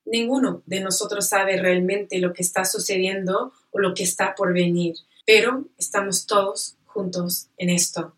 Ninguno 0.05 0.63
de 0.67 0.81
nosotros 0.81 1.29
sabe 1.29 1.57
realmente 1.57 2.19
lo 2.19 2.33
que 2.33 2.43
está 2.43 2.65
sucediendo 2.65 3.53
o 3.71 3.79
lo 3.79 3.95
que 3.95 4.03
está 4.03 4.35
por 4.35 4.53
venir. 4.53 4.97
pero 5.25 5.69
estamos 5.79 6.27
todos 6.27 6.77
juntos 6.85 7.49
en 7.57 7.71
esto. 7.71 8.17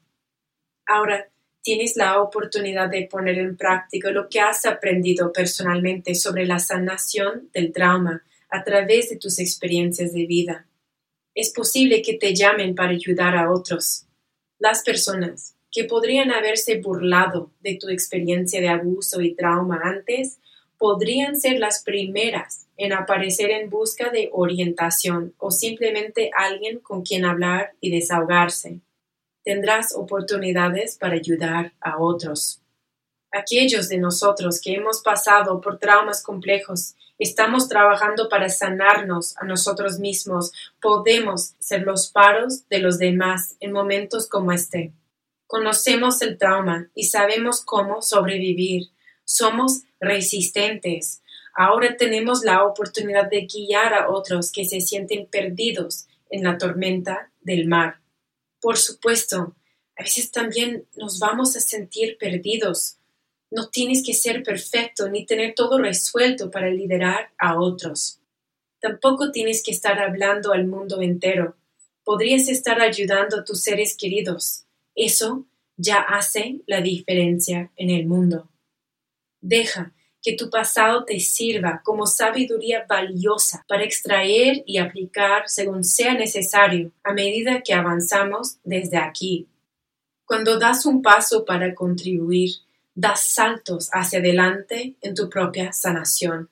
Ahora 0.86 1.28
tienes 1.60 1.96
la 1.96 2.20
oportunidad 2.22 2.88
de 2.88 3.06
poner 3.10 3.38
en 3.38 3.58
práctica 3.58 4.10
lo 4.10 4.28
que 4.28 4.40
has 4.40 4.64
aprendido 4.64 5.30
personalmente 5.30 6.14
sobre 6.14 6.46
la 6.46 6.58
sanación 6.58 7.50
del 7.52 7.72
trauma 7.72 8.22
a 8.48 8.64
través 8.64 9.10
de 9.10 9.16
tus 9.16 9.38
experiencias 9.38 10.14
de 10.14 10.26
vida. 10.26 10.66
Es 11.34 11.50
posible 11.50 12.02
que 12.02 12.14
te 12.14 12.34
llamen 12.34 12.74
para 12.74 12.90
ayudar 12.90 13.36
a 13.36 13.52
otros. 13.52 14.06
Las 14.58 14.82
personas 14.82 15.56
que 15.72 15.84
podrían 15.84 16.30
haberse 16.30 16.80
burlado 16.80 17.50
de 17.60 17.76
tu 17.76 17.88
experiencia 17.88 18.60
de 18.60 18.68
abuso 18.68 19.20
y 19.20 19.34
trauma 19.34 19.80
antes 19.82 20.38
podrían 20.78 21.36
ser 21.36 21.58
las 21.58 21.82
primeras 21.82 22.66
en 22.76 22.92
aparecer 22.92 23.50
en 23.50 23.70
busca 23.70 24.10
de 24.10 24.30
orientación 24.32 25.34
o 25.38 25.50
simplemente 25.50 26.30
alguien 26.36 26.78
con 26.78 27.02
quien 27.02 27.24
hablar 27.24 27.72
y 27.80 27.90
desahogarse. 27.90 28.80
Tendrás 29.44 29.94
oportunidades 29.94 30.96
para 30.96 31.14
ayudar 31.14 31.72
a 31.80 31.98
otros. 31.98 32.63
Aquellos 33.36 33.88
de 33.88 33.98
nosotros 33.98 34.60
que 34.60 34.74
hemos 34.74 35.02
pasado 35.02 35.60
por 35.60 35.80
traumas 35.80 36.22
complejos, 36.22 36.94
estamos 37.18 37.68
trabajando 37.68 38.28
para 38.28 38.48
sanarnos 38.48 39.36
a 39.38 39.44
nosotros 39.44 39.98
mismos, 39.98 40.52
podemos 40.80 41.54
ser 41.58 41.82
los 41.82 42.12
paros 42.12 42.68
de 42.68 42.78
los 42.78 42.98
demás 42.98 43.56
en 43.58 43.72
momentos 43.72 44.28
como 44.28 44.52
este. 44.52 44.92
Conocemos 45.48 46.22
el 46.22 46.38
trauma 46.38 46.90
y 46.94 47.06
sabemos 47.06 47.64
cómo 47.64 48.02
sobrevivir. 48.02 48.90
Somos 49.24 49.82
resistentes. 49.98 51.20
Ahora 51.56 51.96
tenemos 51.96 52.44
la 52.44 52.62
oportunidad 52.62 53.28
de 53.28 53.48
guiar 53.52 53.94
a 53.94 54.10
otros 54.10 54.52
que 54.52 54.64
se 54.64 54.80
sienten 54.80 55.26
perdidos 55.26 56.06
en 56.30 56.44
la 56.44 56.56
tormenta 56.56 57.32
del 57.40 57.66
mar. 57.66 57.98
Por 58.60 58.78
supuesto, 58.78 59.56
a 59.96 60.04
veces 60.04 60.30
también 60.30 60.86
nos 60.94 61.18
vamos 61.18 61.56
a 61.56 61.60
sentir 61.60 62.16
perdidos. 62.16 62.98
No 63.54 63.68
tienes 63.68 64.02
que 64.04 64.14
ser 64.14 64.42
perfecto 64.42 65.08
ni 65.08 65.26
tener 65.26 65.54
todo 65.54 65.78
resuelto 65.78 66.50
para 66.50 66.70
liderar 66.70 67.30
a 67.38 67.56
otros. 67.56 68.20
Tampoco 68.80 69.30
tienes 69.30 69.62
que 69.62 69.70
estar 69.70 70.00
hablando 70.00 70.52
al 70.52 70.66
mundo 70.66 71.00
entero. 71.00 71.56
Podrías 72.02 72.48
estar 72.48 72.80
ayudando 72.80 73.38
a 73.38 73.44
tus 73.44 73.62
seres 73.62 73.96
queridos. 73.96 74.64
Eso 74.96 75.46
ya 75.76 75.98
hace 76.00 76.62
la 76.66 76.80
diferencia 76.80 77.70
en 77.76 77.90
el 77.90 78.06
mundo. 78.06 78.50
Deja 79.40 79.92
que 80.20 80.34
tu 80.34 80.50
pasado 80.50 81.04
te 81.04 81.20
sirva 81.20 81.80
como 81.84 82.08
sabiduría 82.08 82.84
valiosa 82.88 83.64
para 83.68 83.84
extraer 83.84 84.64
y 84.66 84.78
aplicar 84.78 85.44
según 85.48 85.84
sea 85.84 86.14
necesario 86.14 86.90
a 87.04 87.12
medida 87.12 87.62
que 87.62 87.72
avanzamos 87.72 88.58
desde 88.64 88.96
aquí. 88.96 89.46
Cuando 90.24 90.58
das 90.58 90.86
un 90.86 91.02
paso 91.02 91.44
para 91.44 91.72
contribuir, 91.72 92.50
das 92.94 93.22
saltos 93.22 93.90
hacia 93.92 94.20
adelante 94.20 94.96
en 95.00 95.14
tu 95.14 95.28
propia 95.28 95.72
sanación. 95.72 96.48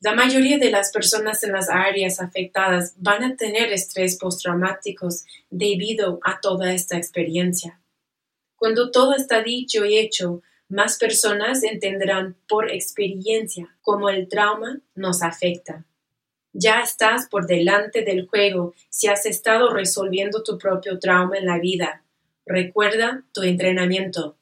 La 0.00 0.14
mayoría 0.14 0.58
de 0.58 0.70
las 0.70 0.92
personas 0.92 1.42
en 1.42 1.52
las 1.52 1.70
áreas 1.70 2.20
afectadas 2.20 2.94
van 2.98 3.24
a 3.24 3.36
tener 3.36 3.72
estrés 3.72 4.18
postraumáticos 4.18 5.24
debido 5.50 6.20
a 6.22 6.38
toda 6.40 6.72
esta 6.72 6.98
experiencia. 6.98 7.80
Cuando 8.56 8.90
todo 8.90 9.14
está 9.14 9.42
dicho 9.42 9.84
y 9.84 9.96
hecho, 9.96 10.42
más 10.68 10.98
personas 10.98 11.62
entenderán 11.62 12.36
por 12.48 12.70
experiencia 12.70 13.76
cómo 13.80 14.10
el 14.10 14.28
trauma 14.28 14.80
nos 14.94 15.22
afecta. 15.22 15.86
Ya 16.52 16.80
estás 16.80 17.28
por 17.28 17.46
delante 17.46 18.02
del 18.02 18.26
juego 18.26 18.74
si 18.88 19.08
has 19.08 19.26
estado 19.26 19.70
resolviendo 19.72 20.42
tu 20.42 20.58
propio 20.58 20.98
trauma 20.98 21.36
en 21.36 21.46
la 21.46 21.58
vida. 21.58 22.02
Recuerda 22.44 23.24
tu 23.32 23.42
entrenamiento. 23.42 24.36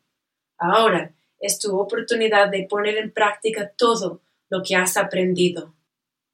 Ahora 0.58 1.14
es 1.40 1.58
tu 1.58 1.78
oportunidad 1.78 2.48
de 2.48 2.66
poner 2.68 2.96
en 2.96 3.12
práctica 3.12 3.70
todo 3.76 4.20
lo 4.48 4.62
que 4.62 4.76
has 4.76 4.96
aprendido. 4.96 5.74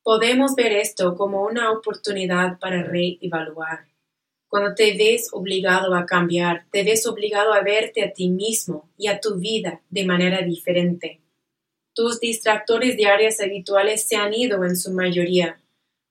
Podemos 0.03 0.55
ver 0.55 0.73
esto 0.73 1.17
como 1.17 1.45
una 1.45 1.73
oportunidad 1.73 2.59
para 2.59 2.83
reevaluar. 2.83 3.87
Cuando 4.49 4.75
te 4.75 4.97
ves 4.97 5.29
obligado 5.33 5.95
a 5.95 6.07
cambiar, 6.07 6.67
te 6.73 6.83
ves 6.83 7.07
obligado 7.07 7.53
a 7.53 7.63
verte 7.63 8.03
a 8.03 8.13
ti 8.13 8.29
mismo 8.29 8.91
y 8.97 9.07
a 9.07 9.21
tu 9.21 9.37
vida 9.37 9.81
de 9.91 10.05
manera 10.05 10.43
diferente. 10.43 11.21
Tus 11.95 12.19
distractores 12.19 12.97
áreas 13.07 13.41
habituales 13.41 14.09
se 14.09 14.17
han 14.17 14.35
ido 14.35 14.65
en 14.65 14.77
su 14.77 14.93
mayoría. 14.93 15.61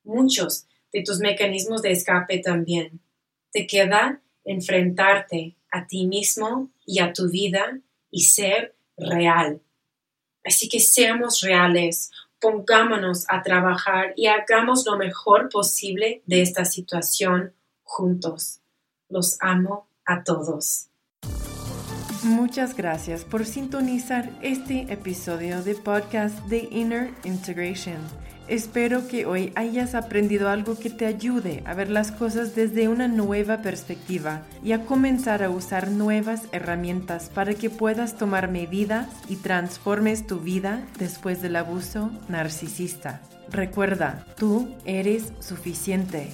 Muchos 0.03 0.67
de 0.93 1.03
tus 1.03 1.19
mecanismos 1.19 1.81
de 1.81 1.91
escape 1.91 2.39
también. 2.39 2.99
Te 3.51 3.67
queda 3.67 4.21
enfrentarte 4.45 5.55
a 5.71 5.87
ti 5.87 6.05
mismo 6.05 6.69
y 6.85 6.99
a 6.99 7.11
tu 7.13 7.29
vida 7.29 7.79
y 8.11 8.23
ser 8.23 8.75
real. 8.97 9.61
Así 10.43 10.69
que 10.69 10.79
seamos 10.79 11.41
reales, 11.41 12.11
pongámonos 12.39 13.25
a 13.29 13.41
trabajar 13.41 14.13
y 14.15 14.27
hagamos 14.27 14.85
lo 14.85 14.97
mejor 14.97 15.49
posible 15.49 16.23
de 16.25 16.41
esta 16.41 16.65
situación 16.65 17.53
juntos. 17.83 18.61
Los 19.09 19.37
amo 19.41 19.89
a 20.05 20.23
todos. 20.23 20.87
Muchas 22.23 22.75
gracias 22.75 23.23
por 23.23 23.45
sintonizar 23.45 24.37
este 24.41 24.91
episodio 24.91 25.63
de 25.63 25.75
podcast 25.75 26.37
de 26.47 26.67
Inner 26.69 27.13
Integration. 27.23 27.97
Espero 28.49 29.07
que 29.07 29.25
hoy 29.27 29.53
hayas 29.55 29.93
aprendido 29.95 30.49
algo 30.49 30.77
que 30.77 30.89
te 30.89 31.05
ayude 31.05 31.61
a 31.65 31.75
ver 31.75 31.89
las 31.89 32.11
cosas 32.11 32.55
desde 32.55 32.89
una 32.89 33.07
nueva 33.07 33.61
perspectiva 33.61 34.41
y 34.63 34.71
a 34.71 34.85
comenzar 34.85 35.43
a 35.43 35.51
usar 35.51 35.89
nuevas 35.89 36.41
herramientas 36.51 37.29
para 37.33 37.53
que 37.53 37.69
puedas 37.69 38.17
tomar 38.17 38.49
medidas 38.49 39.07
y 39.29 39.35
transformes 39.35 40.25
tu 40.25 40.39
vida 40.39 40.81
después 40.97 41.41
del 41.41 41.55
abuso 41.55 42.11
narcisista. 42.27 43.21
Recuerda, 43.51 44.25
tú 44.35 44.67
eres 44.83 45.31
suficiente 45.39 46.29